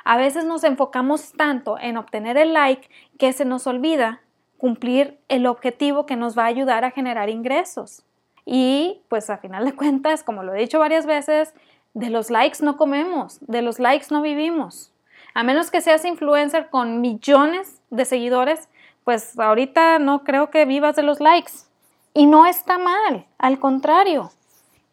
A 0.09 0.17
veces 0.17 0.43
nos 0.43 0.63
enfocamos 0.63 1.33
tanto 1.33 1.77
en 1.79 1.95
obtener 1.95 2.35
el 2.35 2.53
like 2.53 2.89
que 3.19 3.31
se 3.31 3.45
nos 3.45 3.67
olvida 3.67 4.21
cumplir 4.57 5.19
el 5.27 5.45
objetivo 5.45 6.07
que 6.07 6.15
nos 6.15 6.35
va 6.35 6.45
a 6.45 6.47
ayudar 6.47 6.83
a 6.83 6.89
generar 6.89 7.29
ingresos. 7.29 8.01
Y 8.43 9.03
pues 9.07 9.29
a 9.29 9.37
final 9.37 9.65
de 9.65 9.75
cuentas, 9.75 10.23
como 10.23 10.41
lo 10.41 10.55
he 10.55 10.61
dicho 10.61 10.79
varias 10.79 11.05
veces, 11.05 11.53
de 11.93 12.09
los 12.09 12.31
likes 12.31 12.57
no 12.63 12.75
comemos, 12.75 13.37
de 13.41 13.61
los 13.61 13.77
likes 13.77 14.07
no 14.09 14.23
vivimos. 14.23 14.91
A 15.35 15.43
menos 15.43 15.69
que 15.69 15.79
seas 15.79 16.03
influencer 16.05 16.71
con 16.71 17.01
millones 17.01 17.79
de 17.91 18.05
seguidores, 18.05 18.67
pues 19.03 19.37
ahorita 19.37 19.99
no 19.99 20.23
creo 20.23 20.49
que 20.49 20.65
vivas 20.65 20.95
de 20.95 21.03
los 21.03 21.19
likes. 21.19 21.51
Y 22.15 22.25
no 22.25 22.47
está 22.47 22.79
mal, 22.79 23.27
al 23.37 23.59
contrario, 23.59 24.31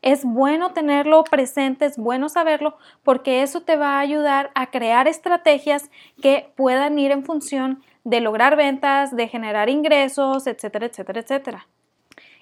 es 0.02 0.24
bueno 0.24 0.72
tenerlo 0.72 1.24
presente, 1.24 1.86
es 1.86 1.96
bueno 1.96 2.28
saberlo, 2.28 2.76
porque 3.02 3.42
eso 3.42 3.62
te 3.62 3.76
va 3.76 3.96
a 3.96 4.00
ayudar 4.00 4.50
a 4.54 4.70
crear 4.70 5.08
estrategias 5.08 5.90
que 6.22 6.52
puedan 6.56 6.98
ir 6.98 7.10
en 7.10 7.24
función 7.24 7.82
de 8.04 8.20
lograr 8.20 8.56
ventas, 8.56 9.16
de 9.16 9.26
generar 9.28 9.68
ingresos, 9.68 10.46
etcétera, 10.46 10.86
etcétera, 10.86 11.20
etcétera. 11.20 11.66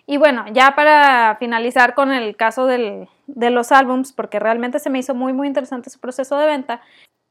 Y 0.06 0.18
bueno, 0.18 0.44
ya 0.52 0.74
para 0.74 1.36
finalizar 1.38 1.94
con 1.94 2.12
el 2.12 2.36
caso 2.36 2.66
de 2.66 3.08
los 3.26 3.72
álbums, 3.72 4.12
porque 4.12 4.38
realmente 4.38 4.78
se 4.78 4.90
me 4.90 4.98
hizo 4.98 5.14
muy, 5.14 5.32
muy 5.32 5.46
interesante 5.46 5.88
su 5.88 5.98
proceso 5.98 6.36
de 6.36 6.46
venta, 6.46 6.82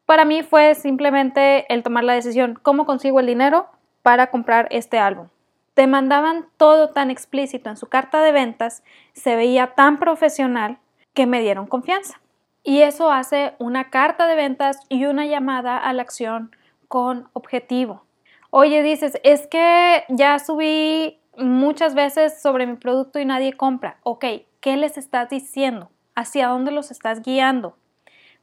para 0.05 0.25
mí 0.25 0.41
fue 0.41 0.73
simplemente 0.73 1.71
el 1.71 1.83
tomar 1.83 2.03
la 2.03 2.13
decisión, 2.13 2.59
¿cómo 2.61 2.85
consigo 2.85 3.19
el 3.19 3.27
dinero 3.27 3.67
para 4.01 4.31
comprar 4.31 4.67
este 4.71 4.97
álbum? 4.97 5.27
Te 5.73 5.87
mandaban 5.87 6.47
todo 6.57 6.89
tan 6.89 7.09
explícito 7.09 7.69
en 7.69 7.77
su 7.77 7.87
carta 7.87 8.21
de 8.21 8.31
ventas, 8.31 8.83
se 9.13 9.35
veía 9.35 9.75
tan 9.75 9.97
profesional 9.97 10.77
que 11.13 11.25
me 11.25 11.41
dieron 11.41 11.67
confianza. 11.67 12.19
Y 12.63 12.81
eso 12.81 13.11
hace 13.11 13.55
una 13.59 13.89
carta 13.89 14.27
de 14.27 14.35
ventas 14.35 14.79
y 14.89 15.05
una 15.05 15.25
llamada 15.25 15.77
a 15.77 15.91
la 15.93 16.01
acción 16.01 16.55
con 16.87 17.29
objetivo. 17.33 18.05
Oye, 18.51 18.83
dices, 18.83 19.19
es 19.23 19.47
que 19.47 20.03
ya 20.09 20.39
subí 20.39 21.19
muchas 21.37 21.95
veces 21.95 22.41
sobre 22.41 22.67
mi 22.67 22.75
producto 22.75 23.19
y 23.19 23.25
nadie 23.25 23.53
compra. 23.53 23.97
Ok, 24.03 24.25
¿qué 24.61 24.77
les 24.77 24.97
estás 24.97 25.29
diciendo? 25.29 25.89
hacia 26.15 26.47
dónde 26.47 26.71
los 26.71 26.91
estás 26.91 27.21
guiando, 27.21 27.75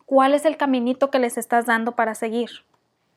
cuál 0.06 0.34
es 0.34 0.44
el 0.44 0.56
caminito 0.56 1.10
que 1.10 1.18
les 1.18 1.38
estás 1.38 1.66
dando 1.66 1.92
para 1.92 2.14
seguir. 2.14 2.50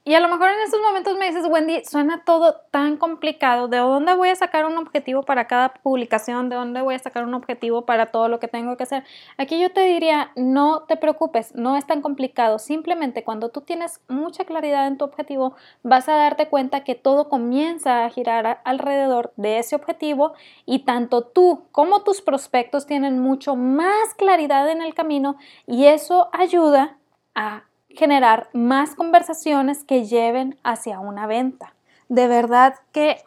Y 0.06 0.16
a 0.16 0.20
lo 0.20 0.28
mejor 0.28 0.50
en 0.50 0.60
estos 0.60 0.82
momentos 0.82 1.18
me 1.18 1.28
dices, 1.28 1.46
Wendy, 1.48 1.82
suena 1.86 2.26
todo 2.26 2.58
tan 2.72 2.98
complicado. 2.98 3.70
¿De 3.70 3.78
dónde 3.78 4.14
voy 4.14 4.28
a 4.28 4.36
sacar 4.36 4.66
un 4.66 4.78
objetivo 4.78 5.24
para 5.24 5.48
cada 5.48 5.74
publicación? 5.76 6.50
¿De 6.50 6.58
dónde 6.58 6.82
voy 6.82 6.96
a 6.96 7.00
sacar 7.00 7.24
un 7.24 7.34
objetivo 7.34 7.86
para 7.86 8.08
todo 8.08 8.28
lo 8.28 8.38
que 8.38 8.50
tengo 8.50 8.76
que 8.76 8.84
hacer? 8.84 9.06
Aquí 9.38 9.62
yo 9.62 9.72
te 9.72 9.80
diría, 9.80 10.32
no 10.36 10.84
te 10.84 10.98
preocupes, 10.98 11.56
no 11.56 11.78
es 11.78 11.88
tan 11.88 12.02
complicado. 12.02 12.60
Simplemente 12.60 13.24
cuando 13.24 13.48
tú 13.48 13.62
tienes 13.62 14.02
mucha 14.10 14.44
claridad 14.44 14.88
en 14.88 14.98
tu 14.98 15.06
objetivo, 15.06 15.56
vas 15.84 16.10
a 16.10 16.16
darte 16.18 16.50
cuenta 16.50 16.84
que 16.84 16.96
todo 16.96 17.30
comienza 17.30 18.04
a 18.04 18.10
girar 18.10 18.60
alrededor 18.66 19.32
de 19.38 19.60
ese 19.60 19.78
objetivo 19.78 20.34
y 20.66 20.80
tanto 20.80 21.24
tú 21.24 21.68
como 21.72 22.04
tus 22.04 22.22
prospectos 22.22 22.86
tienen 22.86 23.20
mucho 23.20 23.56
más 23.56 24.14
claridad 24.18 24.70
en 24.70 24.82
el 24.82 24.94
camino 24.94 25.38
y 25.66 25.86
eso 25.86 26.28
ayuda 26.34 26.98
a 27.36 27.64
generar 27.96 28.50
más 28.54 28.96
conversaciones 28.96 29.84
que 29.84 30.06
lleven 30.06 30.58
hacia 30.64 31.00
una 31.00 31.28
venta. 31.28 31.74
De 32.10 32.28
verdad 32.28 32.76
que 32.92 33.18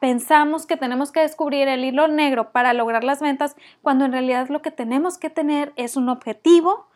pensamos 0.00 0.66
que 0.66 0.76
tenemos 0.76 1.12
que 1.12 1.20
descubrir 1.20 1.68
el 1.68 1.84
hilo 1.84 2.08
negro 2.08 2.52
para 2.52 2.72
lograr 2.72 3.04
las 3.04 3.20
ventas 3.20 3.56
cuando 3.82 4.04
en 4.04 4.12
realidad 4.12 4.48
lo 4.48 4.62
que 4.62 4.70
tenemos 4.70 5.18
que 5.18 5.30
tener 5.30 5.72
es 5.76 5.96
un 5.96 6.08
objetivo 6.08 6.86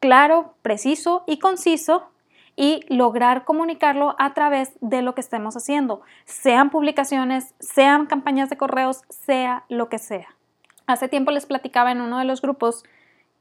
claro, 0.00 0.54
preciso 0.62 1.24
y 1.26 1.38
conciso 1.38 2.10
y 2.56 2.84
lograr 2.88 3.44
comunicarlo 3.44 4.16
a 4.18 4.34
través 4.34 4.72
de 4.80 5.02
lo 5.02 5.14
que 5.14 5.20
estemos 5.20 5.56
haciendo, 5.56 6.02
sean 6.24 6.70
publicaciones, 6.70 7.54
sean 7.60 8.06
campañas 8.06 8.50
de 8.50 8.56
correos, 8.56 9.02
sea 9.10 9.64
lo 9.68 9.88
que 9.88 9.98
sea. 9.98 10.34
Hace 10.86 11.06
tiempo 11.06 11.30
les 11.30 11.46
platicaba 11.46 11.92
en 11.92 12.00
uno 12.00 12.18
de 12.18 12.24
los 12.24 12.42
grupos 12.42 12.82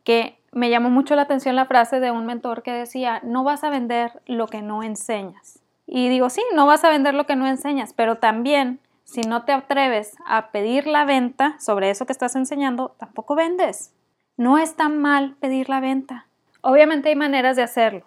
que 0.04 0.37
me 0.58 0.70
llamó 0.70 0.90
mucho 0.90 1.16
la 1.16 1.22
atención 1.22 1.56
la 1.56 1.66
frase 1.66 2.00
de 2.00 2.12
un 2.12 2.26
mentor 2.26 2.64
que 2.64 2.72
decía, 2.72 3.22
no 3.24 3.44
vas 3.44 3.64
a 3.64 3.70
vender 3.70 4.22
lo 4.26 4.48
que 4.48 4.62
no 4.62 4.82
enseñas. 4.82 5.60
Y 5.86 6.10
digo, 6.10 6.30
sí, 6.30 6.42
no 6.54 6.66
vas 6.66 6.84
a 6.84 6.90
vender 6.90 7.14
lo 7.14 7.26
que 7.26 7.36
no 7.36 7.48
enseñas, 7.48 7.94
pero 7.94 8.18
también 8.18 8.80
si 9.04 9.22
no 9.22 9.46
te 9.46 9.54
atreves 9.54 10.16
a 10.26 10.50
pedir 10.50 10.88
la 10.88 11.06
venta 11.06 11.58
sobre 11.60 11.92
eso 11.92 12.06
que 12.06 12.12
estás 12.12 12.36
enseñando, 12.36 12.96
tampoco 12.98 13.36
vendes. 13.36 13.94
No 14.36 14.58
está 14.58 14.90
mal 14.90 15.36
pedir 15.40 15.70
la 15.70 15.80
venta. 15.80 16.26
Obviamente 16.62 17.10
hay 17.10 17.16
maneras 17.16 17.56
de 17.56 17.64
hacerlo. 17.64 18.06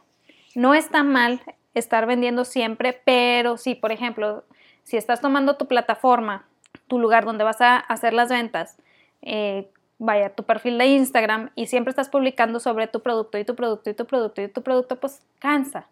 No 0.55 0.75
está 0.75 1.05
mal 1.05 1.41
estar 1.75 2.05
vendiendo 2.05 2.45
siempre, 2.45 3.01
pero 3.05 3.57
si, 3.59 3.77
por 3.77 3.93
ejemplo, 3.93 4.45
si 4.83 4.97
estás 4.97 5.21
tomando 5.21 5.57
tu 5.57 5.69
plataforma, 5.69 6.47
tu 6.89 6.99
lugar 6.99 7.25
donde 7.25 7.45
vas 7.45 7.61
a 7.61 7.77
hacer 7.77 8.13
las 8.13 8.29
ventas, 8.29 8.77
eh, 9.23 9.71
vaya, 10.01 10.35
tu 10.35 10.43
perfil 10.45 10.79
de 10.79 10.87
Instagram 10.87 11.51
y 11.55 11.67
siempre 11.67 11.91
estás 11.91 12.09
publicando 12.09 12.59
sobre 12.59 12.89
tu 12.89 13.01
producto 13.01 13.39
y 13.39 13.45
tu 13.45 13.55
producto 13.55 13.91
y 13.91 13.95
tu 13.95 14.07
producto 14.07 14.43
y 14.43 14.49
tu 14.49 14.63
producto, 14.63 14.99
pues 14.99 15.21
cansa. 15.39 15.87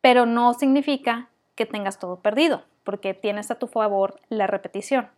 Pero 0.00 0.26
no 0.26 0.54
significa 0.54 1.28
que 1.54 1.66
tengas 1.66 1.98
todo 1.98 2.16
perdido, 2.16 2.64
porque 2.84 3.12
tienes 3.12 3.50
a 3.50 3.58
tu 3.58 3.66
favor 3.66 4.18
la 4.30 4.46
repetición. 4.46 5.08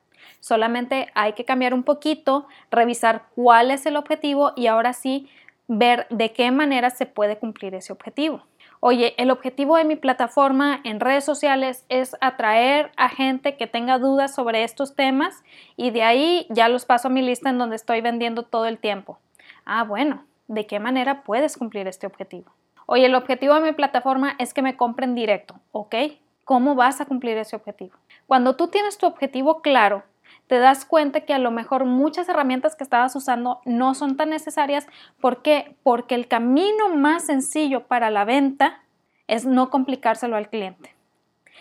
Solamente 0.40 1.09
hay 1.14 1.35
que 1.35 1.44
cambiar 1.44 1.72
un 1.72 1.85
poquito, 1.85 2.46
revisar 2.70 3.26
cuál 3.37 3.70
es 3.70 3.87
el 3.87 3.96
objetivo 3.96 4.52
y 4.57 4.66
ahora 4.66 4.92
sí 4.92 5.28
ver 5.68 6.07
de 6.11 6.33
qué 6.33 6.50
manera 6.50 6.90
se 6.90 7.07
puede 7.07 7.38
cumplir 7.38 7.74
ese 7.76 7.92
objetivo. 7.92 8.42
Oye, 8.85 9.14
el 9.16 9.31
objetivo 9.31 9.77
de 9.77 9.85
mi 9.85 9.95
plataforma 9.95 10.81
en 10.83 10.99
redes 10.99 11.25
sociales 11.25 11.87
es 11.88 12.16
atraer 12.21 12.90
a 12.97 13.09
gente 13.09 13.57
que 13.57 13.68
tenga 13.68 13.99
dudas 13.99 14.35
sobre 14.35 14.64
estos 14.64 14.97
temas 14.97 15.45
y 15.77 15.92
de 15.92 16.03
ahí 16.03 16.49
ya 16.51 16.68
los 16.68 16.85
paso 16.85 17.07
a 17.07 17.11
mi 17.12 17.23
lista 17.23 17.49
en 17.49 17.59
donde 17.59 17.77
estoy 17.77 18.01
vendiendo 18.01 18.42
todo 18.42 18.66
el 18.66 18.79
tiempo. 18.79 19.21
Ah, 19.64 19.85
bueno, 19.85 20.25
¿de 20.49 20.66
qué 20.66 20.81
manera 20.81 21.23
puedes 21.23 21.57
cumplir 21.57 21.87
este 21.87 22.09
objetivo? 22.09 22.51
Oye, 22.87 23.07
el 23.07 23.14
objetivo 23.14 23.55
de 23.55 23.61
mi 23.61 23.71
plataforma 23.71 24.35
es 24.40 24.53
que 24.53 24.62
me 24.62 24.77
compren 24.77 25.14
directo, 25.14 25.61
¿ok? 25.71 25.95
¿Cómo 26.45 26.75
vas 26.75 27.01
a 27.01 27.07
cumplir 27.07 27.38
ese 27.38 27.55
objetivo? 27.55 27.97
Cuando 28.27 28.57
tú 28.57 28.66
tienes 28.66 28.99
tu 28.99 29.07
objetivo 29.07 29.62
claro, 29.62 30.03
te 30.46 30.59
das 30.59 30.85
cuenta 30.85 31.22
que 31.22 31.35
a 31.35 31.38
lo 31.38 31.50
mejor 31.50 31.85
muchas 31.85 32.28
herramientas 32.28 32.76
que 32.76 32.85
estabas 32.85 33.16
usando 33.16 33.61
no 33.64 33.94
son 33.94 34.16
tan 34.16 34.31
necesarias. 34.31 34.87
¿Por 35.20 35.42
qué? 35.42 35.76
Porque 35.83 36.14
el 36.14 36.28
camino 36.28 36.88
más 36.94 37.24
sencillo 37.24 37.87
para 37.87 38.11
la 38.11 38.24
venta 38.24 38.83
es 39.28 39.46
no 39.46 39.70
complicárselo 39.70 40.37
al 40.37 40.50
cliente. 40.50 40.94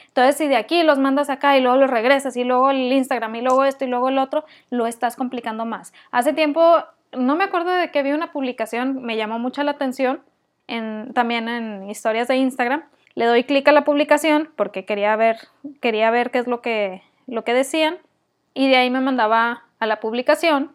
Entonces, 0.08 0.36
si 0.36 0.48
de 0.50 0.58
aquí 0.58 0.84
los 0.84 1.00
mandas 1.00 1.30
acá 1.30 1.58
y 1.58 1.62
luego 1.62 1.78
los 1.78 1.90
regresas 1.90 2.36
y 2.36 2.44
luego 2.44 2.70
el 2.72 2.92
Instagram 2.92 3.34
y 3.36 3.42
luego 3.42 3.64
esto 3.64 3.86
y 3.86 3.88
luego 3.88 4.10
el 4.10 4.18
otro, 4.18 4.44
lo 4.70 4.86
estás 4.88 5.16
complicando 5.16 5.66
más. 5.66 5.94
Hace 6.12 6.34
tiempo, 6.34 6.84
no 7.14 7.38
me 7.38 7.46
acuerdo 7.46 7.72
de 7.72 7.92
que 7.92 8.04
vi 8.04 8.12
una 8.12 8.34
publicación, 8.34 9.02
me 9.04 9.16
llamó 9.16 9.40
mucho 9.40 9.64
la 9.64 9.72
atención, 9.72 10.22
en, 10.68 11.14
también 11.14 11.48
en 11.48 11.90
historias 11.90 12.28
de 12.28 12.36
Instagram. 12.36 12.84
Le 13.16 13.26
doy 13.26 13.46
clic 13.46 13.68
a 13.70 13.72
la 13.72 13.86
publicación 13.86 14.50
porque 14.58 14.84
quería 14.84 15.16
ver, 15.16 15.38
quería 15.80 16.12
ver 16.12 16.30
qué 16.32 16.40
es 16.40 16.48
lo 16.48 16.62
que, 16.62 17.04
lo 17.28 17.46
que 17.46 17.54
decían 17.54 17.98
y 18.54 18.68
de 18.70 18.78
ahí 18.78 18.90
me 18.90 19.02
mandaba 19.02 19.64
a 19.80 19.86
la 19.86 20.00
publicación 20.00 20.72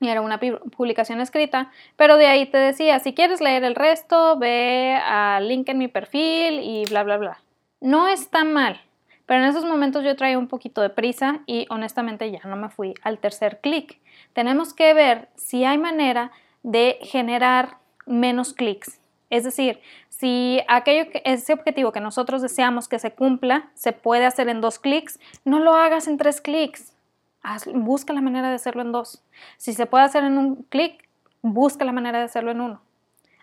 y 0.00 0.08
era 0.08 0.20
una 0.20 0.38
publicación 0.38 1.20
escrita, 1.20 1.70
pero 1.96 2.16
de 2.16 2.26
ahí 2.26 2.46
te 2.46 2.58
decía, 2.58 2.98
si 2.98 3.14
quieres 3.14 3.40
leer 3.40 3.64
el 3.64 3.74
resto, 3.74 4.36
ve 4.38 4.94
al 4.94 5.48
link 5.48 5.68
en 5.68 5.78
mi 5.78 5.88
perfil 5.88 6.60
y 6.60 6.84
bla, 6.86 7.02
bla, 7.04 7.16
bla. 7.16 7.38
No 7.80 8.08
está 8.08 8.44
mal, 8.44 8.80
pero 9.26 9.42
en 9.42 9.48
esos 9.48 9.64
momentos 9.64 10.04
yo 10.04 10.16
traía 10.16 10.38
un 10.38 10.48
poquito 10.48 10.80
de 10.82 10.90
prisa 10.90 11.40
y 11.46 11.66
honestamente 11.70 12.30
ya 12.30 12.40
no 12.44 12.56
me 12.56 12.68
fui 12.68 12.94
al 13.02 13.18
tercer 13.18 13.60
clic. 13.60 13.98
Tenemos 14.32 14.74
que 14.74 14.94
ver 14.94 15.28
si 15.36 15.64
hay 15.64 15.78
manera 15.78 16.32
de 16.62 16.98
generar 17.02 17.78
menos 18.06 18.52
clics. 18.52 19.00
Es 19.30 19.44
decir, 19.44 19.80
si 20.08 20.60
aquello 20.68 21.10
ese 21.24 21.52
objetivo 21.52 21.92
que 21.92 22.00
nosotros 22.00 22.42
deseamos 22.42 22.88
que 22.88 22.98
se 22.98 23.12
cumpla 23.12 23.70
se 23.74 23.92
puede 23.92 24.26
hacer 24.26 24.48
en 24.48 24.60
dos 24.60 24.78
clics, 24.78 25.18
no 25.44 25.60
lo 25.60 25.74
hagas 25.74 26.08
en 26.08 26.18
tres 26.18 26.40
clics 26.40 26.93
busca 27.74 28.12
la 28.12 28.20
manera 28.20 28.48
de 28.48 28.54
hacerlo 28.54 28.82
en 28.82 28.92
dos. 28.92 29.22
Si 29.56 29.74
se 29.74 29.86
puede 29.86 30.04
hacer 30.04 30.24
en 30.24 30.38
un 30.38 30.62
clic, 30.64 31.08
busca 31.42 31.84
la 31.84 31.92
manera 31.92 32.18
de 32.18 32.24
hacerlo 32.24 32.50
en 32.50 32.60
uno. 32.60 32.80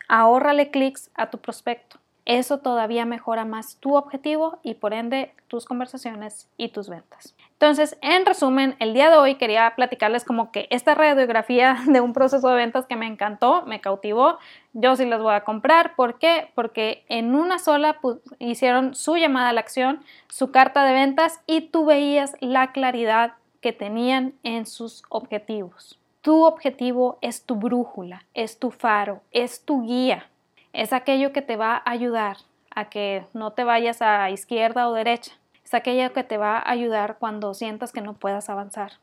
Ahórrale 0.08 0.72
clics 0.72 1.10
a 1.16 1.30
tu 1.30 1.38
prospecto. 1.38 2.02
Eso 2.26 2.60
todavía 2.60 3.06
mejora 3.06 3.46
más 3.46 3.78
tu 3.78 3.96
objetivo 3.96 4.60
y 4.62 4.76
por 4.76 4.94
ende 4.94 5.34
tus 5.48 5.66
conversaciones 5.66 6.48
y 6.56 6.70
tus 6.70 6.88
ventas. 6.88 7.36
Entonces, 7.54 7.98
en 8.02 8.26
resumen, 8.26 8.76
el 8.80 8.94
día 8.94 9.10
de 9.10 9.18
hoy 9.18 9.36
quería 9.36 9.74
platicarles 9.76 10.24
como 10.24 10.52
que 10.52 10.68
esta 10.70 10.94
radiografía 10.94 11.78
de 11.88 12.00
un 12.00 12.14
proceso 12.14 12.48
de 12.50 12.56
ventas 12.56 12.86
que 12.86 12.96
me 12.96 13.08
encantó, 13.08 13.64
me 13.66 13.82
cautivó. 13.82 14.38
Yo 14.74 14.96
sí 14.96 15.06
las 15.06 15.22
voy 15.22 15.34
a 15.34 15.44
comprar. 15.44 15.96
¿Por 15.96 16.20
qué? 16.20 16.52
Porque 16.54 17.04
en 17.10 17.34
una 17.34 17.58
sola 17.58 17.98
hicieron 18.38 18.94
su 18.94 19.18
llamada 19.18 19.50
a 19.50 19.54
la 19.54 19.62
acción, 19.62 20.04
su 20.28 20.52
carta 20.52 20.86
de 20.86 20.94
ventas 20.94 21.42
y 21.48 21.62
tú 21.62 21.86
veías 21.86 22.36
la 22.40 22.72
claridad 22.72 23.34
que 23.62 23.72
tenían 23.72 24.34
en 24.44 24.66
sus 24.66 25.04
objetivos. 25.10 26.00
Tu 26.22 26.44
objetivo 26.44 27.18
es 27.22 27.46
tu 27.46 27.56
brújula, 27.56 28.26
es 28.34 28.60
tu 28.60 28.72
faro, 28.72 29.22
es 29.32 29.64
tu 29.64 29.84
guía, 29.84 30.30
es 30.74 30.94
aquello 30.94 31.32
que 31.32 31.42
te 31.42 31.56
va 31.56 31.76
a 31.76 31.90
ayudar 31.90 32.38
a 32.76 32.90
que 32.90 33.26
no 33.34 33.52
te 33.54 33.64
vayas 33.64 34.02
a 34.02 34.30
izquierda 34.30 34.88
o 34.88 34.94
derecha, 34.94 35.32
es 35.64 35.74
aquello 35.74 36.12
que 36.14 36.24
te 36.24 36.38
va 36.38 36.58
a 36.58 36.70
ayudar 36.70 37.18
cuando 37.18 37.54
sientas 37.54 37.92
que 37.92 38.02
no 38.02 38.14
puedas 38.14 38.50
avanzar, 38.50 38.94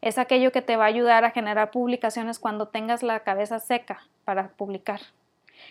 es 0.00 0.18
aquello 0.18 0.50
que 0.50 0.62
te 0.62 0.76
va 0.76 0.84
a 0.84 0.88
ayudar 0.88 1.24
a 1.24 1.30
generar 1.30 1.70
publicaciones 1.70 2.38
cuando 2.38 2.68
tengas 2.68 3.02
la 3.02 3.20
cabeza 3.20 3.58
seca 3.58 4.00
para 4.24 4.48
publicar, 4.48 5.00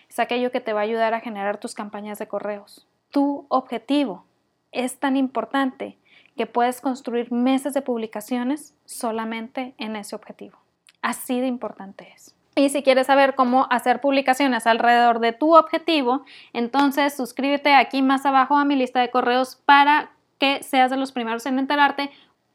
es 0.08 0.20
aquello 0.20 0.52
que 0.52 0.62
te 0.62 0.74
va 0.74 0.82
a 0.82 0.84
ayudar 0.84 1.14
a 1.14 1.22
generar 1.22 1.60
tus 1.60 1.74
campañas 1.74 2.20
de 2.20 2.28
correos. 2.28 2.88
Tu 3.12 3.46
objetivo 3.50 4.24
es 4.72 5.00
tan 5.00 5.18
importante 5.18 5.98
que 6.40 6.46
puedes 6.46 6.80
construir 6.80 7.34
meses 7.34 7.74
de 7.74 7.82
publicaciones 7.82 8.74
solamente 8.86 9.74
en 9.78 9.98
ese 9.98 10.16
objetivo. 10.16 10.58
Así 11.02 11.42
de 11.42 11.48
importante 11.48 12.14
es. 12.16 12.34
Y 12.56 12.70
si 12.70 12.82
quieres 12.82 13.08
saber 13.08 13.36
cómo 13.36 13.68
hacer 13.70 14.00
publicaciones 14.00 14.66
alrededor 14.66 15.20
de 15.20 15.34
tu 15.34 15.58
objetivo, 15.58 16.24
entonces 16.54 17.14
suscríbete 17.14 17.74
aquí 17.74 18.02
más 18.02 18.26
abajo 18.26 18.56
a 18.56 18.64
mi 18.64 18.78
lista 18.78 19.02
de 19.02 19.12
correos 19.12 19.58
para 19.66 20.12
que 20.38 20.64
seas 20.64 20.90
de 20.90 20.96
los 20.96 21.12
primeros 21.12 21.46
en 21.46 21.60
enterarte 21.60 22.10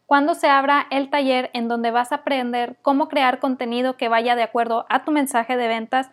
cuando 0.06 0.34
se 0.34 0.48
abra 0.48 0.86
el 0.90 1.10
taller 1.10 1.50
en 1.52 1.68
donde 1.68 1.90
vas 1.90 2.10
a 2.10 2.16
aprender 2.16 2.78
cómo 2.80 3.10
crear 3.10 3.38
contenido 3.38 3.98
que 3.98 4.08
vaya 4.08 4.34
de 4.34 4.44
acuerdo 4.44 4.86
a 4.88 5.04
tu 5.04 5.10
mensaje 5.10 5.58
de 5.58 5.68
ventas 5.68 6.10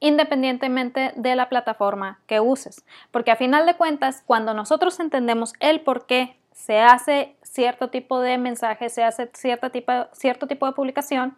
independientemente 0.00 1.12
de 1.14 1.36
la 1.36 1.48
plataforma 1.48 2.18
que 2.26 2.40
uses. 2.40 2.84
Porque 3.12 3.30
a 3.30 3.36
final 3.36 3.64
de 3.64 3.76
cuentas, 3.76 4.24
cuando 4.26 4.54
nosotros 4.54 4.98
entendemos 4.98 5.52
el 5.60 5.82
por 5.82 6.06
qué 6.06 6.41
se 6.52 6.80
hace 6.80 7.36
cierto 7.42 7.88
tipo 7.88 8.20
de 8.20 8.38
mensaje, 8.38 8.88
se 8.88 9.04
hace 9.04 9.30
cierto 9.34 9.70
tipo, 9.70 9.92
cierto 10.12 10.46
tipo 10.46 10.66
de 10.66 10.72
publicación, 10.72 11.36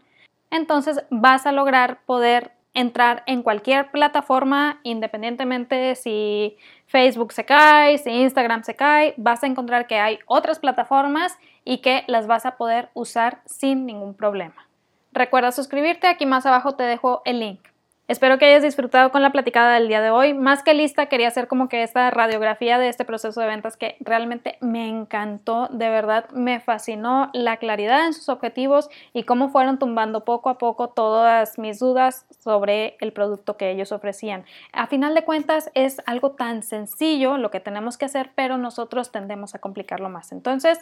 entonces 0.50 1.04
vas 1.10 1.46
a 1.46 1.52
lograr 1.52 2.00
poder 2.06 2.52
entrar 2.74 3.22
en 3.26 3.42
cualquier 3.42 3.90
plataforma, 3.90 4.80
independientemente 4.82 5.94
si 5.94 6.56
Facebook 6.86 7.32
se 7.32 7.44
cae, 7.44 7.98
si 7.98 8.10
Instagram 8.10 8.64
se 8.64 8.74
cae, 8.74 9.14
vas 9.16 9.42
a 9.42 9.46
encontrar 9.46 9.86
que 9.86 9.98
hay 9.98 10.18
otras 10.26 10.58
plataformas 10.58 11.38
y 11.64 11.78
que 11.78 12.04
las 12.08 12.26
vas 12.26 12.46
a 12.46 12.56
poder 12.56 12.90
usar 12.94 13.40
sin 13.46 13.86
ningún 13.86 14.14
problema. 14.14 14.68
Recuerda 15.12 15.52
suscribirte, 15.52 16.08
aquí 16.08 16.26
más 16.26 16.44
abajo 16.46 16.74
te 16.74 16.82
dejo 16.82 17.22
el 17.24 17.38
link. 17.38 17.60
Espero 18.06 18.36
que 18.36 18.44
hayas 18.44 18.62
disfrutado 18.62 19.10
con 19.10 19.22
la 19.22 19.32
platicada 19.32 19.72
del 19.76 19.88
día 19.88 20.02
de 20.02 20.10
hoy. 20.10 20.34
Más 20.34 20.62
que 20.62 20.74
lista, 20.74 21.06
quería 21.06 21.28
hacer 21.28 21.48
como 21.48 21.70
que 21.70 21.82
esta 21.82 22.10
radiografía 22.10 22.78
de 22.78 22.90
este 22.90 23.06
proceso 23.06 23.40
de 23.40 23.46
ventas 23.46 23.78
que 23.78 23.96
realmente 24.00 24.58
me 24.60 24.90
encantó, 24.90 25.68
de 25.68 25.88
verdad 25.88 26.28
me 26.28 26.60
fascinó 26.60 27.30
la 27.32 27.56
claridad 27.56 28.04
en 28.04 28.12
sus 28.12 28.28
objetivos 28.28 28.90
y 29.14 29.22
cómo 29.22 29.48
fueron 29.48 29.78
tumbando 29.78 30.26
poco 30.26 30.50
a 30.50 30.58
poco 30.58 30.90
todas 30.90 31.58
mis 31.58 31.78
dudas 31.78 32.26
sobre 32.40 32.98
el 33.00 33.14
producto 33.14 33.56
que 33.56 33.70
ellos 33.70 33.90
ofrecían. 33.90 34.44
A 34.72 34.86
final 34.86 35.14
de 35.14 35.24
cuentas 35.24 35.70
es 35.72 36.02
algo 36.04 36.32
tan 36.32 36.62
sencillo 36.62 37.38
lo 37.38 37.50
que 37.50 37.60
tenemos 37.60 37.96
que 37.96 38.04
hacer, 38.04 38.32
pero 38.34 38.58
nosotros 38.58 39.12
tendemos 39.12 39.54
a 39.54 39.60
complicarlo 39.60 40.10
más. 40.10 40.30
Entonces, 40.30 40.78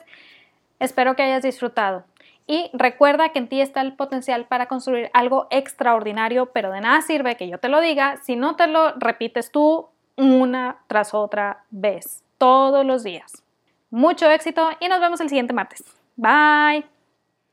espero 0.81 1.15
que 1.15 1.23
hayas 1.23 1.45
disfrutado. 1.45 2.03
Y 2.47 2.71
recuerda 2.73 3.31
que 3.31 3.39
en 3.39 3.49
ti 3.49 3.61
está 3.61 3.81
el 3.81 3.95
potencial 3.95 4.47
para 4.47 4.67
construir 4.67 5.11
algo 5.13 5.47
extraordinario, 5.51 6.47
pero 6.47 6.71
de 6.73 6.81
nada 6.81 7.01
sirve 7.03 7.37
que 7.37 7.49
yo 7.49 7.59
te 7.59 7.69
lo 7.69 7.81
diga 7.81 8.19
si 8.19 8.37
no 8.37 8.57
te 8.57 8.67
lo 8.67 8.93
repites 8.93 9.51
tú 9.51 9.89
una 10.17 10.79
tras 10.89 11.15
otra 11.15 11.65
vez, 11.71 12.25
todos 12.39 12.85
los 12.85 13.03
días. 13.03 13.43
Mucho 13.91 14.31
éxito 14.31 14.71
y 14.81 14.89
nos 14.89 15.01
vemos 15.01 15.21
el 15.21 15.29
siguiente 15.29 15.53
martes. 15.53 15.85
Bye. 16.17 16.92